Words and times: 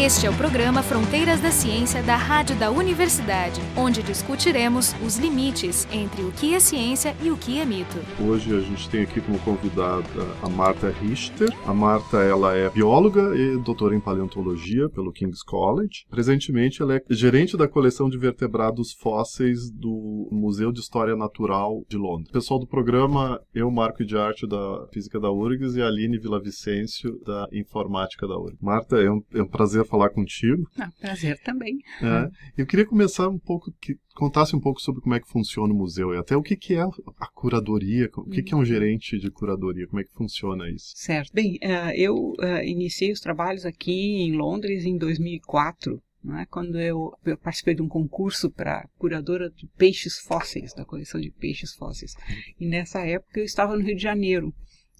Este 0.00 0.26
é 0.26 0.30
o 0.30 0.36
programa 0.36 0.80
Fronteiras 0.80 1.40
da 1.40 1.50
Ciência 1.50 2.00
da 2.04 2.14
Rádio 2.14 2.56
da 2.56 2.70
Universidade, 2.70 3.60
onde 3.76 4.00
discutiremos 4.00 4.94
os 5.04 5.18
limites 5.18 5.88
entre 5.90 6.22
o 6.22 6.30
que 6.30 6.54
é 6.54 6.60
ciência 6.60 7.16
e 7.20 7.32
o 7.32 7.36
que 7.36 7.58
é 7.58 7.64
mito. 7.64 7.98
Hoje 8.22 8.56
a 8.56 8.60
gente 8.60 8.88
tem 8.88 9.02
aqui 9.02 9.20
como 9.20 9.40
convidada 9.40 10.06
a 10.40 10.48
Marta 10.48 10.88
Richter. 10.88 11.52
A 11.66 11.74
Marta 11.74 12.18
ela 12.18 12.54
é 12.54 12.70
bióloga 12.70 13.36
e 13.36 13.58
doutora 13.58 13.96
em 13.96 14.00
paleontologia 14.00 14.88
pelo 14.88 15.12
King's 15.12 15.42
College. 15.42 16.06
Presentemente 16.08 16.80
ela 16.80 16.94
é 16.94 17.02
gerente 17.10 17.56
da 17.56 17.66
coleção 17.66 18.08
de 18.08 18.16
vertebrados 18.16 18.92
fósseis 18.92 19.68
do 19.68 20.28
Museu 20.30 20.70
de 20.70 20.78
História 20.78 21.16
Natural 21.16 21.84
de 21.88 21.96
Londres. 21.96 22.30
Pessoal 22.30 22.60
do 22.60 22.68
programa, 22.68 23.40
eu, 23.52 23.68
Marco 23.68 24.04
de 24.04 24.16
Arte 24.16 24.46
da 24.46 24.86
Física 24.92 25.18
da 25.18 25.32
URGS 25.32 25.74
e 25.74 25.82
a 25.82 25.88
Aline 25.88 26.20
Vilavicêncio 26.20 27.18
da 27.26 27.48
Informática 27.52 28.28
da 28.28 28.38
URGS. 28.38 28.58
Marta, 28.62 28.96
é 28.98 29.10
um, 29.10 29.20
é 29.34 29.42
um 29.42 29.48
prazer 29.48 29.87
falar 29.88 30.10
contigo. 30.10 30.68
Ah, 30.78 30.90
prazer 31.00 31.38
também. 31.42 31.78
É, 32.02 32.30
eu 32.56 32.66
queria 32.66 32.86
começar 32.86 33.28
um 33.28 33.38
pouco, 33.38 33.72
que 33.80 33.96
contasse 34.14 34.54
um 34.54 34.60
pouco 34.60 34.80
sobre 34.80 35.00
como 35.00 35.14
é 35.14 35.20
que 35.20 35.28
funciona 35.28 35.72
o 35.72 35.76
museu 35.76 36.12
e 36.12 36.18
até 36.18 36.36
o 36.36 36.42
que, 36.42 36.56
que 36.56 36.74
é 36.74 36.82
a 36.82 37.26
curadoria, 37.34 38.10
o 38.16 38.24
que, 38.24 38.42
que 38.42 38.54
é 38.54 38.56
um 38.56 38.64
gerente 38.64 39.18
de 39.18 39.30
curadoria, 39.30 39.86
como 39.86 40.00
é 40.00 40.04
que 40.04 40.12
funciona 40.12 40.68
isso. 40.68 40.92
Certo. 40.96 41.32
Bem, 41.32 41.58
uh, 41.62 41.90
eu 41.94 42.32
uh, 42.32 42.64
iniciei 42.64 43.12
os 43.12 43.20
trabalhos 43.20 43.64
aqui 43.64 43.92
em 43.92 44.36
Londres 44.36 44.84
em 44.84 44.96
2004. 44.96 46.02
Né, 46.22 46.44
quando 46.50 46.80
eu, 46.80 47.16
eu, 47.24 47.38
participei 47.38 47.76
de 47.76 47.80
um 47.80 47.86
concurso 47.86 48.50
para 48.50 48.88
curadora 48.98 49.48
de 49.50 49.68
peixes 49.78 50.18
fósseis, 50.18 50.74
da 50.74 50.84
coleção 50.84 51.20
de 51.20 51.30
peixes 51.30 51.72
fósseis. 51.74 52.12
E 52.58 52.66
nessa 52.66 53.06
época 53.06 53.38
eu 53.38 53.44
estava 53.44 53.76
no 53.76 53.84
Rio 53.84 53.94
de 53.94 54.02
Janeiro. 54.02 54.52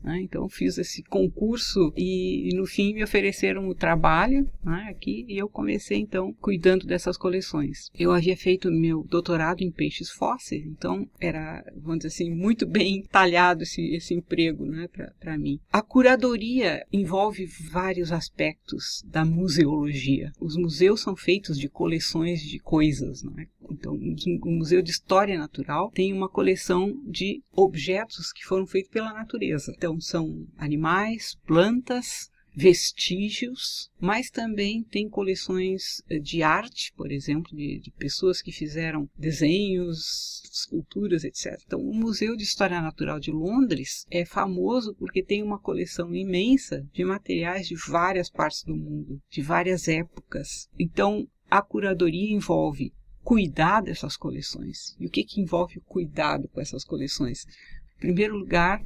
Né? 0.02 0.20
Então 0.22 0.48
fiz 0.48 0.78
esse 0.78 1.02
concurso 1.02 1.92
e, 1.96 2.50
e, 2.50 2.56
no 2.56 2.66
fim 2.66 2.94
me 2.94 3.02
ofereceram 3.02 3.68
o 3.68 3.74
trabalho 3.74 4.48
né, 4.64 4.86
aqui 4.90 5.24
e 5.28 5.36
eu 5.36 5.48
comecei 5.48 5.98
então 5.98 6.32
cuidando 6.40 6.86
dessas 6.86 7.16
coleções. 7.16 7.90
Eu 7.98 8.12
havia 8.12 8.36
feito 8.36 8.70
meu 8.70 9.04
doutorado 9.04 9.62
em 9.62 9.70
peixes 9.70 10.10
fósseis, 10.10 10.64
então 10.66 11.08
era, 11.20 11.64
vamos 11.76 11.98
dizer 11.98 12.08
assim, 12.08 12.30
muito 12.30 12.66
bem 12.66 13.02
talhado 13.02 13.62
esse, 13.62 13.82
esse 13.94 14.14
emprego 14.14 14.64
né, 14.66 14.88
para 15.20 15.38
mim. 15.38 15.58
A 15.72 15.82
curadoria 15.82 16.84
envolve 16.92 17.46
vários 17.70 18.12
aspectos 18.12 19.02
da 19.06 19.24
museologia. 19.24 20.32
Os 20.40 20.56
museus 20.56 21.00
são 21.00 21.16
feitos 21.16 21.58
de 21.58 21.68
coleções 21.68 22.40
de 22.40 22.58
coisas. 22.58 23.22
Né? 23.22 23.46
Então, 23.70 23.94
o 23.94 24.50
Museu 24.50 24.82
de 24.82 24.90
História 24.90 25.38
Natural 25.38 25.90
tem 25.90 26.12
uma 26.12 26.28
coleção 26.28 26.94
de 27.04 27.42
objetos 27.52 28.32
que 28.32 28.44
foram 28.44 28.66
feitos 28.66 28.90
pela 28.90 29.12
natureza. 29.12 29.72
Então, 29.76 29.87
então, 29.88 30.00
são 30.00 30.46
animais, 30.58 31.34
plantas, 31.46 32.30
vestígios, 32.54 33.90
mas 33.98 34.28
também 34.28 34.82
tem 34.82 35.08
coleções 35.08 36.02
eh, 36.10 36.18
de 36.18 36.42
arte, 36.42 36.92
por 36.94 37.10
exemplo, 37.10 37.56
de, 37.56 37.78
de, 37.78 37.90
pessoas 37.92 38.42
que 38.42 38.52
fizeram 38.52 39.08
desenhos, 39.16 40.42
esculturas, 40.52 41.24
etc. 41.24 41.58
Então, 41.64 41.80
o 41.80 41.94
Museu 41.94 42.36
de 42.36 42.42
História 42.42 42.82
Natural 42.82 43.18
de 43.18 43.30
Londres 43.30 44.04
é 44.10 44.26
famoso 44.26 44.94
porque 44.96 45.22
tem 45.22 45.42
uma 45.42 45.58
coleção 45.58 46.14
imensa 46.14 46.86
de 46.92 47.04
materiais 47.04 47.66
de 47.66 47.76
várias 47.76 48.28
partes 48.28 48.64
do 48.64 48.76
mundo, 48.76 49.22
de 49.30 49.40
várias 49.40 49.88
épocas. 49.88 50.68
Então, 50.78 51.26
a 51.48 51.62
curadoria 51.62 52.34
envolve 52.34 52.92
cuidar 53.22 53.80
dessas 53.80 54.16
coleções. 54.16 54.96
E 54.98 55.06
o 55.06 55.10
que, 55.10 55.24
que 55.24 55.40
envolve 55.40 55.78
o 55.78 55.82
cuidado 55.82 56.48
com 56.48 56.60
essas 56.60 56.84
coleções? 56.84 57.46
Em 57.96 58.00
primeiro 58.00 58.36
lugar, 58.36 58.82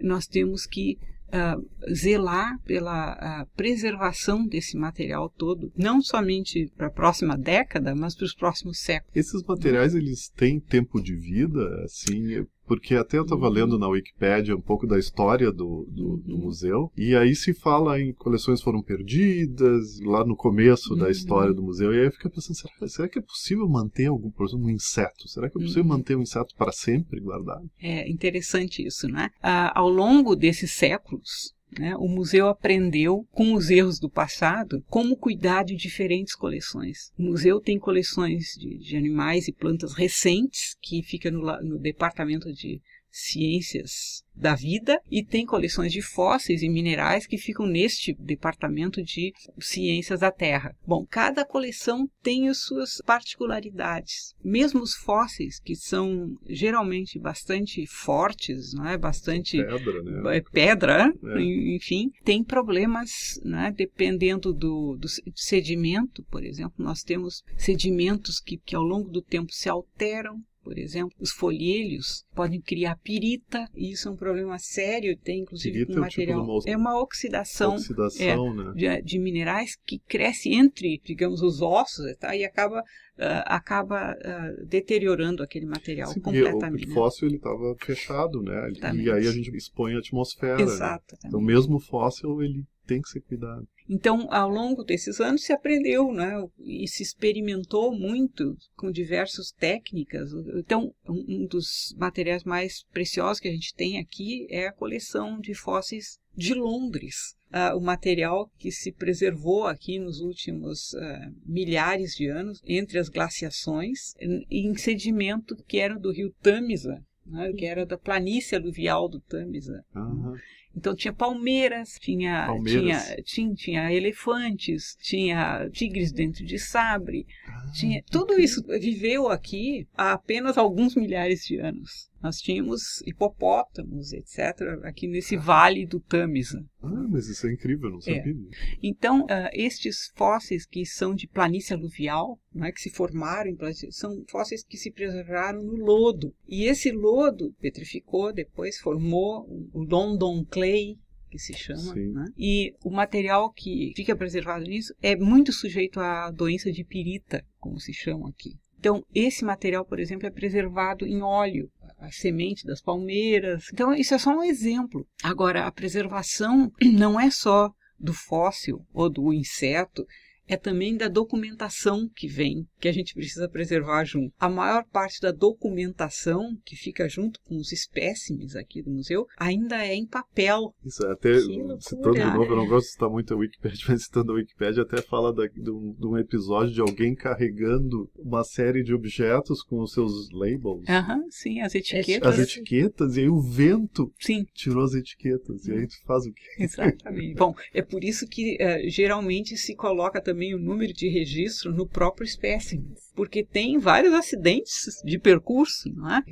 nós 0.00 0.26
temos 0.26 0.66
que 0.66 0.98
uh, 1.28 1.94
zelar 1.94 2.58
pela 2.64 3.14
uh, 3.14 3.56
preservação 3.56 4.46
desse 4.46 4.76
material 4.76 5.28
todo, 5.28 5.72
não 5.76 6.00
somente 6.00 6.70
para 6.76 6.86
a 6.86 6.90
próxima 6.90 7.36
década, 7.36 7.94
mas 7.94 8.14
para 8.14 8.24
os 8.24 8.34
próximos 8.34 8.78
séculos. 8.78 9.16
Esses 9.16 9.42
materiais 9.42 9.94
eles 9.94 10.28
têm 10.28 10.60
tempo 10.60 11.00
de 11.02 11.14
vida, 11.14 11.84
assim, 11.84 12.46
porque 12.66 12.94
até 12.94 13.18
eu 13.18 13.22
estava 13.22 13.46
uhum. 13.46 13.52
lendo 13.52 13.78
na 13.78 13.88
Wikipédia 13.88 14.56
um 14.56 14.60
pouco 14.60 14.86
da 14.86 14.98
história 14.98 15.50
do, 15.52 15.86
do, 15.90 16.04
uhum. 16.04 16.22
do, 16.24 16.38
museu, 16.38 16.90
e 16.96 17.14
aí 17.14 17.34
se 17.34 17.54
fala 17.54 18.00
em 18.00 18.12
coleções 18.12 18.62
foram 18.62 18.82
perdidas, 18.82 20.00
lá 20.00 20.24
no 20.24 20.36
começo 20.36 20.92
uhum. 20.92 20.98
da 20.98 21.10
história 21.10 21.52
do 21.52 21.62
museu, 21.62 21.92
e 21.92 21.98
aí 22.00 22.06
eu 22.06 22.12
fico 22.12 22.30
pensando, 22.30 22.56
será, 22.56 22.88
será, 22.88 23.08
que 23.08 23.18
é 23.18 23.22
possível 23.22 23.68
manter 23.68 24.06
algum, 24.06 24.30
por 24.30 24.46
exemplo, 24.46 24.66
um 24.66 24.70
inseto? 24.70 25.28
Será 25.28 25.48
que 25.48 25.58
é 25.58 25.60
possível 25.60 25.82
uhum. 25.82 25.88
manter 25.88 26.16
um 26.16 26.22
inseto 26.22 26.54
para 26.56 26.72
sempre 26.72 27.20
guardado? 27.20 27.68
É 27.80 28.08
interessante 28.10 28.84
isso, 28.86 29.08
né? 29.08 29.30
Ah, 29.42 29.72
ao 29.78 29.88
longo 29.88 30.34
desses 30.34 30.72
séculos, 30.72 31.53
né? 31.78 31.96
O 31.96 32.08
museu 32.08 32.48
aprendeu, 32.48 33.26
com 33.32 33.54
os 33.54 33.70
erros 33.70 33.98
do 33.98 34.08
passado, 34.08 34.84
como 34.88 35.16
cuidar 35.16 35.64
de 35.64 35.74
diferentes 35.74 36.34
coleções. 36.34 37.12
O 37.18 37.22
museu 37.22 37.60
tem 37.60 37.78
coleções 37.78 38.54
de, 38.58 38.78
de 38.78 38.96
animais 38.96 39.48
e 39.48 39.52
plantas 39.52 39.94
recentes, 39.94 40.76
que 40.80 41.02
fica 41.02 41.30
no, 41.30 41.40
no 41.62 41.78
departamento 41.78 42.52
de 42.52 42.80
ciências 43.14 44.24
da 44.34 44.56
vida 44.56 45.00
e 45.08 45.24
tem 45.24 45.46
coleções 45.46 45.92
de 45.92 46.02
fósseis 46.02 46.62
e 46.62 46.68
minerais 46.68 47.28
que 47.28 47.38
ficam 47.38 47.64
neste 47.64 48.12
departamento 48.18 49.00
de 49.00 49.32
ciências 49.60 50.18
da 50.18 50.32
Terra. 50.32 50.74
Bom, 50.84 51.06
cada 51.08 51.44
coleção 51.44 52.08
tem 52.20 52.48
as 52.48 52.58
suas 52.58 53.00
particularidades. 53.06 54.34
Mesmo 54.44 54.82
os 54.82 54.94
fósseis, 54.94 55.60
que 55.60 55.76
são 55.76 56.36
geralmente 56.48 57.16
bastante 57.16 57.86
fortes, 57.86 58.74
não 58.74 58.88
é? 58.88 58.98
bastante 58.98 59.58
pedra, 59.58 60.02
né? 60.02 60.36
É, 60.36 60.40
pedra 60.40 61.12
é. 61.22 61.40
enfim, 61.76 62.10
tem 62.24 62.42
problemas, 62.42 63.40
né? 63.44 63.72
dependendo 63.76 64.52
do, 64.52 64.96
do 64.96 65.06
sedimento, 65.36 66.24
por 66.24 66.42
exemplo, 66.42 66.84
nós 66.84 67.04
temos 67.04 67.44
sedimentos 67.56 68.40
que, 68.40 68.56
que 68.56 68.74
ao 68.74 68.82
longo 68.82 69.08
do 69.08 69.22
tempo 69.22 69.52
se 69.52 69.68
alteram 69.68 70.42
por 70.64 70.78
exemplo, 70.78 71.14
os 71.20 71.30
folhelhos 71.30 72.24
podem 72.34 72.60
criar 72.60 72.96
pirita, 72.96 73.68
e 73.76 73.92
isso 73.92 74.08
é 74.08 74.10
um 74.10 74.16
problema 74.16 74.58
sério, 74.58 75.16
tem 75.18 75.40
inclusive 75.40 75.80
pirita 75.80 75.98
um 75.98 76.00
material. 76.00 76.38
É, 76.38 76.42
um 76.42 76.58
tipo 76.58 76.70
é 76.70 76.76
uma 76.76 77.00
oxidação, 77.00 77.74
oxidação 77.74 78.48
é, 78.48 78.64
né? 78.64 78.72
de, 78.74 79.02
de, 79.02 79.18
minerais 79.18 79.76
que 79.86 79.98
cresce 79.98 80.52
entre, 80.52 81.00
digamos, 81.04 81.42
os 81.42 81.60
ossos 81.60 82.16
tá? 82.16 82.34
e 82.34 82.44
acaba, 82.44 82.80
uh, 82.80 83.44
acaba 83.44 84.12
uh, 84.16 84.66
deteriorando 84.66 85.42
aquele 85.42 85.66
material 85.66 86.10
Sim, 86.10 86.20
completamente. 86.20 86.88
O 86.88 86.94
fóssil 86.94 87.28
ele 87.28 87.36
estava 87.36 87.76
fechado, 87.78 88.42
né? 88.42 88.70
Exatamente. 88.70 89.06
E 89.06 89.12
aí 89.12 89.28
a 89.28 89.32
gente 89.32 89.54
expõe 89.54 89.94
a 89.94 89.98
atmosfera. 89.98 90.60
Exato. 90.60 91.14
Né? 91.14 91.28
Então, 91.28 91.40
mesmo 91.40 91.76
o 91.76 91.80
fóssil 91.80 92.42
ele 92.42 92.64
tem 92.86 93.00
que 93.00 93.08
ser 93.08 93.20
cuidado. 93.20 93.66
Então, 93.88 94.28
ao 94.30 94.48
longo 94.48 94.82
desses 94.82 95.20
anos 95.20 95.44
se 95.44 95.52
aprendeu, 95.52 96.10
né, 96.12 96.32
e 96.58 96.88
se 96.88 97.02
experimentou 97.02 97.94
muito 97.94 98.56
com 98.76 98.90
diversas 98.90 99.50
técnicas. 99.52 100.30
Então, 100.56 100.94
um 101.06 101.46
dos 101.46 101.94
materiais 101.98 102.44
mais 102.44 102.84
preciosos 102.92 103.40
que 103.40 103.48
a 103.48 103.52
gente 103.52 103.74
tem 103.74 103.98
aqui 103.98 104.46
é 104.48 104.66
a 104.66 104.72
coleção 104.72 105.38
de 105.38 105.54
fósseis 105.54 106.18
de 106.34 106.54
Londres. 106.54 107.36
Uh, 107.52 107.76
o 107.76 107.80
material 107.80 108.50
que 108.58 108.72
se 108.72 108.90
preservou 108.90 109.66
aqui 109.66 109.98
nos 109.98 110.18
últimos 110.20 110.92
uh, 110.94 111.34
milhares 111.46 112.16
de 112.16 112.26
anos 112.26 112.60
entre 112.66 112.98
as 112.98 113.08
glaciações 113.08 114.14
em 114.50 114.74
sedimento 114.76 115.54
que 115.68 115.78
era 115.78 115.96
do 115.96 116.10
rio 116.10 116.34
Tamisa, 116.42 117.00
né, 117.24 117.52
que 117.52 117.64
era 117.64 117.86
da 117.86 117.96
planície 117.96 118.56
aluvial 118.56 119.08
do 119.08 119.20
Tamisa. 119.20 119.84
Uhum. 119.94 120.34
Então 120.76 120.94
tinha 120.94 121.12
palmeiras, 121.12 121.98
tinha, 122.00 122.46
palmeiras. 122.46 123.04
tinha, 123.04 123.22
tinha, 123.22 123.54
tinha 123.54 123.92
elefantes, 123.92 124.96
tinha 125.00 125.68
tigres 125.70 126.12
dentro 126.12 126.44
de 126.44 126.58
sabre, 126.58 127.26
ah, 127.46 127.70
tinha 127.72 128.02
tudo 128.10 128.38
isso 128.38 128.62
viveu 128.66 129.28
aqui 129.28 129.86
há 129.96 130.12
apenas 130.12 130.58
alguns 130.58 130.96
milhares 130.96 131.44
de 131.44 131.58
anos. 131.58 132.10
Nós 132.24 132.38
tínhamos 132.38 133.02
hipopótamos, 133.02 134.14
etc., 134.14 134.82
aqui 134.82 135.06
nesse 135.06 135.36
vale 135.36 135.84
do 135.84 136.00
Tamisa. 136.00 136.64
Ah, 136.82 137.06
mas 137.10 137.28
isso 137.28 137.46
é 137.46 137.52
incrível, 137.52 137.90
não 137.90 138.00
sabia. 138.00 138.32
É. 138.32 138.76
Então, 138.82 139.24
uh, 139.24 139.50
estes 139.52 140.10
fósseis 140.16 140.64
que 140.64 140.86
são 140.86 141.14
de 141.14 141.28
planície 141.28 141.74
aluvial, 141.74 142.40
né, 142.50 142.72
que 142.72 142.80
se 142.80 142.88
formaram 142.88 143.50
em 143.50 143.54
planície, 143.54 143.92
são 143.92 144.24
fósseis 144.30 144.64
que 144.64 144.78
se 144.78 144.90
preservaram 144.90 145.62
no 145.62 145.76
lodo. 145.76 146.34
E 146.48 146.64
esse 146.64 146.90
lodo 146.90 147.54
petrificou, 147.60 148.32
depois 148.32 148.78
formou 148.78 149.46
o 149.74 149.82
London 149.82 150.46
Clay, 150.46 150.96
que 151.30 151.38
se 151.38 151.52
chama, 151.52 151.94
né? 151.94 152.24
e 152.38 152.74
o 152.82 152.90
material 152.90 153.52
que 153.52 153.92
fica 153.94 154.16
preservado 154.16 154.64
nisso 154.64 154.94
é 155.02 155.14
muito 155.14 155.52
sujeito 155.52 156.00
à 156.00 156.30
doença 156.30 156.72
de 156.72 156.84
pirita, 156.84 157.44
como 157.60 157.78
se 157.78 157.92
chama 157.92 158.30
aqui. 158.30 158.56
Então, 158.78 159.04
esse 159.14 159.44
material, 159.44 159.84
por 159.84 159.98
exemplo, 159.98 160.26
é 160.26 160.30
preservado 160.30 161.06
em 161.06 161.20
óleo 161.22 161.70
a 161.98 162.10
semente 162.10 162.66
das 162.66 162.80
palmeiras. 162.80 163.66
Então, 163.72 163.94
isso 163.94 164.14
é 164.14 164.18
só 164.18 164.30
um 164.30 164.42
exemplo. 164.42 165.06
Agora, 165.22 165.66
a 165.66 165.72
preservação 165.72 166.72
não 166.82 167.18
é 167.18 167.30
só 167.30 167.72
do 167.98 168.12
fóssil 168.12 168.84
ou 168.92 169.08
do 169.08 169.32
inseto, 169.32 170.06
é 170.46 170.56
também 170.56 170.96
da 170.96 171.08
documentação 171.08 172.08
que 172.14 172.28
vem, 172.28 172.66
que 172.78 172.88
a 172.88 172.92
gente 172.92 173.14
precisa 173.14 173.48
preservar 173.48 174.04
junto. 174.04 174.32
A 174.38 174.48
maior 174.48 174.84
parte 174.84 175.20
da 175.20 175.32
documentação 175.32 176.56
que 176.64 176.76
fica 176.76 177.08
junto 177.08 177.40
com 177.44 177.56
os 177.56 177.72
espécimes 177.72 178.54
aqui 178.54 178.82
do 178.82 178.90
museu 178.90 179.26
ainda 179.38 179.84
é 179.84 179.94
em 179.94 180.06
papel. 180.06 180.74
Isso, 180.84 181.06
até 181.06 181.38
citando 181.80 182.12
de 182.12 182.24
novo, 182.24 182.52
eu 182.52 182.56
não 182.56 182.66
gosto 182.66 182.86
de 182.86 182.92
citar 182.92 183.10
muito 183.10 183.32
a 183.32 183.36
Wikipedia, 183.36 183.84
mas 183.88 184.04
citando 184.04 184.32
a 184.32 184.34
Wikipedia 184.36 184.82
até 184.82 185.00
fala 185.02 185.32
da, 185.32 185.46
de, 185.46 185.70
um, 185.70 185.94
de, 185.98 186.06
um, 186.06 186.18
episódio 186.18 186.72
de 186.72 186.80
alguém 186.80 187.14
carregando 187.14 188.10
uma 188.16 188.44
série 188.44 188.82
de 188.82 188.94
objetos 188.94 189.62
com 189.62 189.80
os 189.80 189.92
seus 189.92 190.30
labels. 190.32 190.84
Aham, 190.88 191.22
sim, 191.30 191.60
as 191.60 191.74
etiquetas. 191.74 192.34
As 192.34 192.38
etiquetas, 192.38 193.16
e 193.16 193.20
aí 193.20 193.28
o 193.28 193.40
vento 193.40 194.12
sim. 194.20 194.44
tirou 194.54 194.84
as 194.84 194.94
etiquetas, 194.94 195.66
e 195.66 195.72
aí 195.72 195.86
tu 195.86 195.96
faz 196.06 196.26
o 196.26 196.32
quê? 196.32 196.62
Exatamente. 196.62 197.34
Bom, 197.34 197.54
é 197.72 197.82
por 197.82 198.04
isso 198.04 198.26
que 198.26 198.56
uh, 198.60 198.90
geralmente 198.90 199.56
se 199.56 199.74
coloca 199.74 200.20
também 200.20 200.33
o 200.54 200.58
número 200.58 200.92
de 200.92 201.08
registro 201.08 201.72
no 201.72 201.86
próprio 201.86 202.24
espécime, 202.24 202.94
porque 203.14 203.44
tem 203.44 203.78
vários 203.78 204.12
acidentes 204.12 205.00
de 205.04 205.18
percurso, 205.18 205.90
não 205.94 206.16
é? 206.16 206.22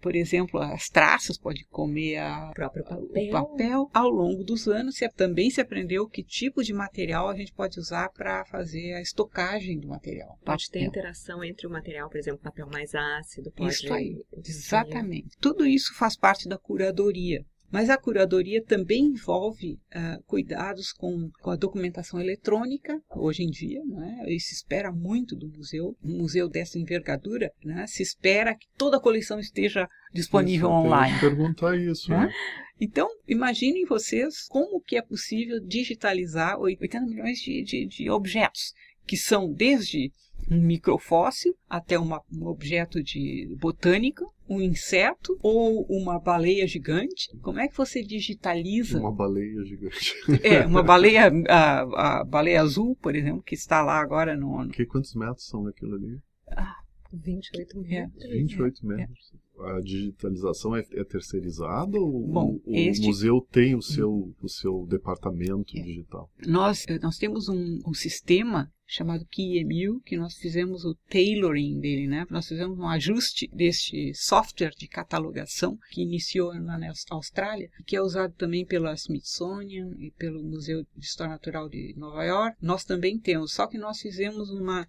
Por 0.00 0.14
exemplo, 0.14 0.60
as 0.60 0.88
traças 0.88 1.36
podem 1.36 1.64
comer 1.70 2.18
a, 2.18 2.50
próprio 2.54 2.84
papel. 2.84 3.06
o 3.10 3.30
papel. 3.30 3.90
Ao 3.92 4.08
longo 4.08 4.44
dos 4.44 4.68
anos, 4.68 4.96
se, 4.96 5.08
também 5.10 5.50
se 5.50 5.60
aprendeu 5.60 6.08
que 6.08 6.22
tipo 6.22 6.62
de 6.62 6.72
material 6.72 7.28
a 7.28 7.34
gente 7.34 7.52
pode 7.52 7.78
usar 7.78 8.08
para 8.10 8.44
fazer 8.44 8.94
a 8.94 9.00
estocagem 9.00 9.78
do 9.78 9.88
material. 9.88 10.38
Pode 10.44 10.66
papel. 10.66 10.80
ter 10.80 10.86
interação 10.86 11.42
entre 11.42 11.66
o 11.66 11.70
material, 11.70 12.08
por 12.08 12.18
exemplo, 12.18 12.40
papel 12.40 12.68
mais 12.72 12.94
ácido. 12.94 13.50
Pode 13.50 13.72
isso 13.72 13.92
aí, 13.92 14.16
exatamente. 14.36 15.36
Tudo 15.40 15.66
isso 15.66 15.94
faz 15.96 16.16
parte 16.16 16.48
da 16.48 16.58
curadoria. 16.58 17.44
Mas 17.70 17.90
a 17.90 17.98
curadoria 17.98 18.64
também 18.64 19.04
envolve 19.06 19.74
uh, 19.94 20.22
cuidados 20.24 20.92
com, 20.92 21.30
com, 21.42 21.50
a 21.50 21.56
documentação 21.56 22.18
eletrônica, 22.18 22.98
hoje 23.14 23.42
em 23.42 23.50
dia, 23.50 23.82
né? 23.84 24.24
e 24.26 24.40
se 24.40 24.54
espera 24.54 24.90
muito 24.90 25.36
do 25.36 25.48
museu, 25.48 25.94
um 26.02 26.16
museu 26.18 26.48
dessa 26.48 26.78
envergadura, 26.78 27.52
né? 27.62 27.86
se 27.86 28.02
espera 28.02 28.54
que 28.54 28.66
toda 28.76 28.96
a 28.96 29.00
coleção 29.00 29.38
esteja 29.38 29.86
disponível 30.12 30.70
online. 30.70 31.20
perguntar 31.20 31.76
isso. 31.76 32.10
Né? 32.10 32.32
Então, 32.80 33.08
imaginem 33.26 33.84
vocês 33.84 34.46
como 34.48 34.80
que 34.80 34.96
é 34.96 35.02
possível 35.02 35.60
digitalizar 35.60 36.58
80 36.58 37.00
milhões 37.02 37.38
de, 37.38 37.62
de, 37.62 37.86
de 37.86 38.10
objetos, 38.10 38.72
que 39.06 39.16
são 39.16 39.52
desde 39.52 40.10
um 40.50 40.60
microfóssil 40.60 41.54
até 41.68 41.98
uma, 41.98 42.22
um 42.32 42.46
objeto 42.46 43.02
de 43.02 43.54
botânica, 43.58 44.24
um 44.48 44.60
inseto 44.60 45.38
ou 45.42 45.84
uma 45.88 46.18
baleia 46.18 46.66
gigante. 46.66 47.36
Como 47.42 47.60
é 47.60 47.68
que 47.68 47.76
você 47.76 48.02
digitaliza? 48.02 48.98
Uma 48.98 49.12
baleia 49.12 49.64
gigante. 49.64 50.14
É, 50.42 50.66
uma 50.66 50.82
baleia, 50.84 51.30
a, 51.48 52.20
a 52.20 52.24
baleia 52.24 52.62
azul, 52.62 52.96
por 52.96 53.14
exemplo, 53.14 53.42
que 53.42 53.54
está 53.54 53.82
lá 53.82 54.00
agora 54.00 54.36
no. 54.36 54.68
Que, 54.68 54.86
quantos 54.86 55.14
metros 55.14 55.46
são 55.46 55.66
aquilo 55.66 55.96
ali? 55.96 56.18
Ah, 56.50 56.76
28 57.12 57.80
metros. 57.80 58.24
É, 58.24 58.28
28 58.28 58.86
metros. 58.86 59.32
É 59.34 59.47
a 59.60 59.80
digitalização 59.80 60.76
é, 60.76 60.84
é 60.92 61.04
terceirizada 61.04 61.98
ou 61.98 62.26
Bom, 62.26 62.60
o, 62.64 62.74
este... 62.74 63.06
museu 63.06 63.40
tem 63.50 63.74
o 63.74 63.82
seu, 63.82 64.34
o 64.42 64.48
seu 64.48 64.86
departamento 64.86 65.76
é. 65.76 65.82
digital? 65.82 66.30
Nós, 66.46 66.84
nós 67.02 67.18
temos 67.18 67.48
um, 67.48 67.80
um 67.86 67.94
sistema 67.94 68.70
chamado 68.88 69.26
KeyEMU, 69.26 70.00
que 70.00 70.16
nós 70.16 70.34
fizemos 70.36 70.84
o 70.84 70.94
tailoring 71.10 71.78
dele, 71.78 72.06
né? 72.06 72.26
Nós 72.30 72.48
fizemos 72.48 72.78
um 72.78 72.88
ajuste 72.88 73.46
deste 73.52 74.14
software 74.14 74.72
de 74.76 74.88
catalogação 74.88 75.78
que 75.90 76.00
iniciou 76.00 76.54
na 76.54 76.78
Austrália, 77.10 77.70
que 77.86 77.94
é 77.94 78.00
usado 78.00 78.32
também 78.34 78.64
pela 78.64 78.94
Smithsonian 78.94 79.90
e 79.98 80.10
pelo 80.12 80.42
Museu 80.42 80.86
de 80.96 81.04
História 81.04 81.32
Natural 81.32 81.68
de 81.68 81.94
Nova 81.98 82.24
York. 82.24 82.56
Nós 82.62 82.82
também 82.82 83.18
temos, 83.18 83.52
só 83.52 83.66
que 83.66 83.76
nós 83.76 84.00
fizemos 84.00 84.50
uma 84.50 84.88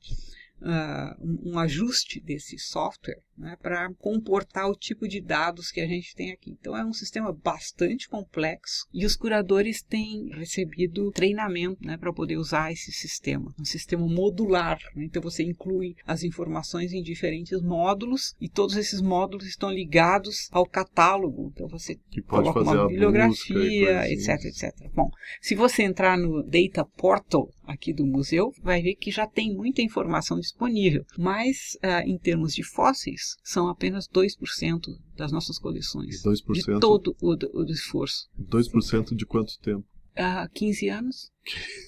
uh, 0.61 1.49
um, 1.49 1.59
ajuste 1.59 2.21
desse 2.21 2.57
software 2.57 3.21
né, 3.39 3.57
para 3.61 3.91
comportar 3.95 4.69
o 4.69 4.75
tipo 4.75 5.07
de 5.07 5.21
dados 5.21 5.71
que 5.71 5.79
a 5.79 5.87
gente 5.87 6.13
tem 6.15 6.31
aqui. 6.31 6.51
Então 6.59 6.75
é 6.75 6.85
um 6.85 6.93
sistema 6.93 7.31
bastante 7.31 8.07
complexo 8.07 8.87
e 8.93 9.05
os 9.05 9.15
curadores 9.15 9.81
têm 9.81 10.29
recebido 10.33 11.11
treinamento 11.11 11.85
né, 11.85 11.97
para 11.97 12.13
poder 12.13 12.37
usar 12.37 12.71
esse 12.71 12.91
sistema. 12.91 13.53
Um 13.59 13.65
sistema 13.65 14.05
modular. 14.05 14.79
Né? 14.95 15.05
Então 15.05 15.21
você 15.21 15.43
inclui 15.43 15.95
as 16.05 16.23
informações 16.23 16.91
em 16.91 17.01
diferentes 17.01 17.61
módulos 17.61 18.35
e 18.39 18.49
todos 18.49 18.75
esses 18.75 19.01
módulos 19.01 19.45
estão 19.45 19.71
ligados 19.71 20.49
ao 20.51 20.65
catálogo. 20.65 21.51
Então 21.53 21.67
você 21.67 21.95
que 22.09 22.21
pode 22.21 22.43
coloca 22.43 22.65
fazer 22.65 22.77
uma 22.77 22.87
bibliografia, 22.87 24.11
etc, 24.11 24.45
etc. 24.45 24.91
Bom, 24.93 25.09
se 25.41 25.55
você 25.55 25.83
entrar 25.83 26.17
no 26.17 26.43
Data 26.43 26.83
Portal 26.83 27.49
aqui 27.63 27.93
do 27.93 28.05
museu, 28.05 28.51
vai 28.61 28.81
ver 28.81 28.95
que 28.95 29.11
já 29.11 29.27
tem 29.27 29.53
muita 29.53 29.81
informação 29.81 30.39
disponível. 30.39 31.05
Mas, 31.17 31.77
uh, 31.83 32.07
em 32.07 32.17
termos 32.17 32.53
de 32.53 32.63
fósseis, 32.63 33.28
são 33.43 33.67
apenas 33.67 34.07
2% 34.07 34.81
das 35.15 35.31
nossas 35.31 35.57
coleções. 35.57 36.23
2%? 36.23 36.53
De 36.53 36.79
todo 36.79 37.15
o, 37.21 37.35
o, 37.59 37.63
esforço. 37.71 38.29
2% 38.39 39.15
de 39.15 39.25
quanto 39.25 39.59
tempo? 39.59 39.85
Há 40.15 40.45
uh, 40.45 40.53
15 40.53 40.89
anos. 40.89 41.31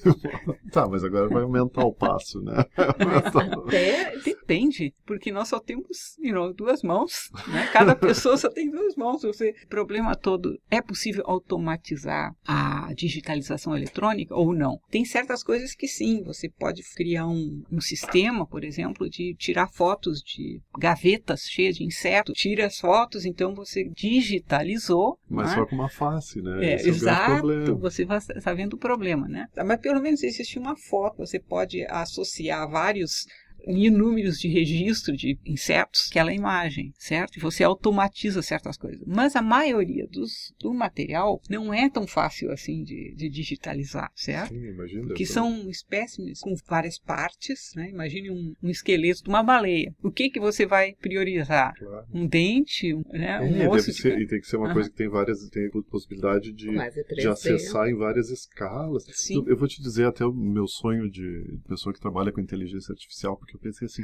tá, 0.71 0.87
mas 0.87 1.03
agora 1.03 1.27
vai 1.27 1.43
aumentar 1.43 1.83
o 1.83 1.93
passo, 1.93 2.41
né? 2.41 2.65
Até 3.67 4.17
depende, 4.19 4.93
porque 5.05 5.31
nós 5.31 5.47
só 5.47 5.59
temos 5.59 6.17
you 6.19 6.33
know, 6.33 6.53
duas 6.53 6.81
mãos, 6.81 7.29
né? 7.47 7.69
Cada 7.71 7.95
pessoa 7.95 8.37
só 8.37 8.49
tem 8.49 8.69
duas 8.69 8.95
mãos. 8.95 9.21
Você, 9.21 9.55
o 9.63 9.67
problema 9.67 10.15
todo 10.15 10.59
é 10.69 10.81
possível 10.81 11.23
automatizar 11.25 12.33
a 12.45 12.91
digitalização 12.93 13.75
eletrônica 13.75 14.35
ou 14.35 14.53
não? 14.53 14.79
Tem 14.89 15.05
certas 15.05 15.43
coisas 15.43 15.75
que 15.75 15.87
sim, 15.87 16.23
você 16.23 16.49
pode 16.49 16.81
criar 16.95 17.27
um, 17.27 17.63
um 17.71 17.81
sistema, 17.81 18.45
por 18.45 18.63
exemplo, 18.63 19.09
de 19.09 19.35
tirar 19.35 19.67
fotos 19.67 20.21
de 20.21 20.61
gavetas 20.77 21.41
cheias 21.41 21.75
de 21.75 21.83
insetos, 21.83 22.37
tira 22.37 22.65
as 22.65 22.77
fotos, 22.77 23.25
então 23.25 23.53
você 23.53 23.89
digitalizou. 23.89 25.17
Mas 25.29 25.49
né? 25.51 25.55
só 25.55 25.65
com 25.65 25.75
uma 25.75 25.89
face, 25.89 26.41
né? 26.41 26.65
É, 26.65 26.75
Esse 26.75 26.89
exato, 26.89 27.51
é 27.51 27.71
você 27.71 28.03
está 28.35 28.53
vendo 28.53 28.73
o 28.73 28.77
problema, 28.77 29.27
né? 29.27 29.47
Mas 29.55 29.79
pelo 29.81 30.01
menos 30.01 30.23
existe 30.23 30.57
uma 30.57 30.75
foto, 30.75 31.17
você 31.17 31.39
pode 31.39 31.85
associar 31.89 32.69
vários 32.69 33.25
inúmeros 33.67 34.39
de 34.39 34.47
registro 34.47 35.15
de 35.15 35.37
insetos 35.45 36.07
aquela 36.09 36.33
imagem, 36.33 36.93
certo? 36.97 37.37
E 37.37 37.41
você 37.41 37.63
automatiza 37.63 38.41
certas 38.41 38.77
coisas. 38.77 39.01
Mas 39.05 39.35
a 39.35 39.41
maioria 39.41 40.07
dos, 40.07 40.53
do 40.59 40.73
material 40.73 41.41
não 41.49 41.73
é 41.73 41.89
tão 41.89 42.07
fácil 42.07 42.51
assim 42.51 42.83
de, 42.83 43.13
de 43.15 43.29
digitalizar, 43.29 44.11
certo? 44.15 44.53
Sim, 44.53 44.65
imagina. 44.65 45.07
Porque 45.07 45.25
são 45.25 45.69
espécimes 45.69 46.39
com 46.39 46.55
várias 46.67 46.99
partes, 46.99 47.71
né? 47.75 47.89
Imagine 47.89 48.31
um, 48.31 48.53
um, 48.63 48.69
esqueleto 48.69 49.23
de 49.23 49.29
uma 49.29 49.43
baleia. 49.43 49.93
O 50.03 50.11
que 50.11 50.29
que 50.29 50.39
você 50.39 50.65
vai 50.65 50.93
priorizar? 50.93 51.73
Claro. 51.77 52.07
Um 52.13 52.27
dente, 52.27 52.93
um, 52.93 53.03
né? 53.11 53.39
um 53.41 53.61
é, 53.61 53.69
osso 53.69 53.87
deve 53.87 53.93
ser, 53.93 54.19
E 54.19 54.27
tem 54.27 54.39
que 54.39 54.47
ser 54.47 54.57
uma 54.57 54.67
Aham. 54.67 54.73
coisa 54.73 54.89
que 54.89 54.95
tem 54.95 55.09
várias, 55.09 55.49
tem 55.49 55.69
possibilidade 55.89 56.51
de, 56.51 56.69
é 56.77 56.89
de 56.89 57.03
3D. 57.03 57.31
acessar 57.31 57.87
em 57.87 57.95
várias 57.95 58.29
escalas. 58.29 59.05
Sim. 59.11 59.43
Eu 59.47 59.57
vou 59.57 59.67
te 59.67 59.81
dizer 59.81 60.05
até 60.05 60.25
o 60.25 60.33
meu 60.33 60.67
sonho 60.67 61.09
de 61.09 61.59
pessoa 61.67 61.93
que 61.93 61.99
trabalha 61.99 62.31
com 62.31 62.39
inteligência 62.39 62.91
artificial, 62.91 63.37
porque 63.37 63.50
eu 63.55 63.59
pensei 63.59 63.85
assim, 63.85 64.03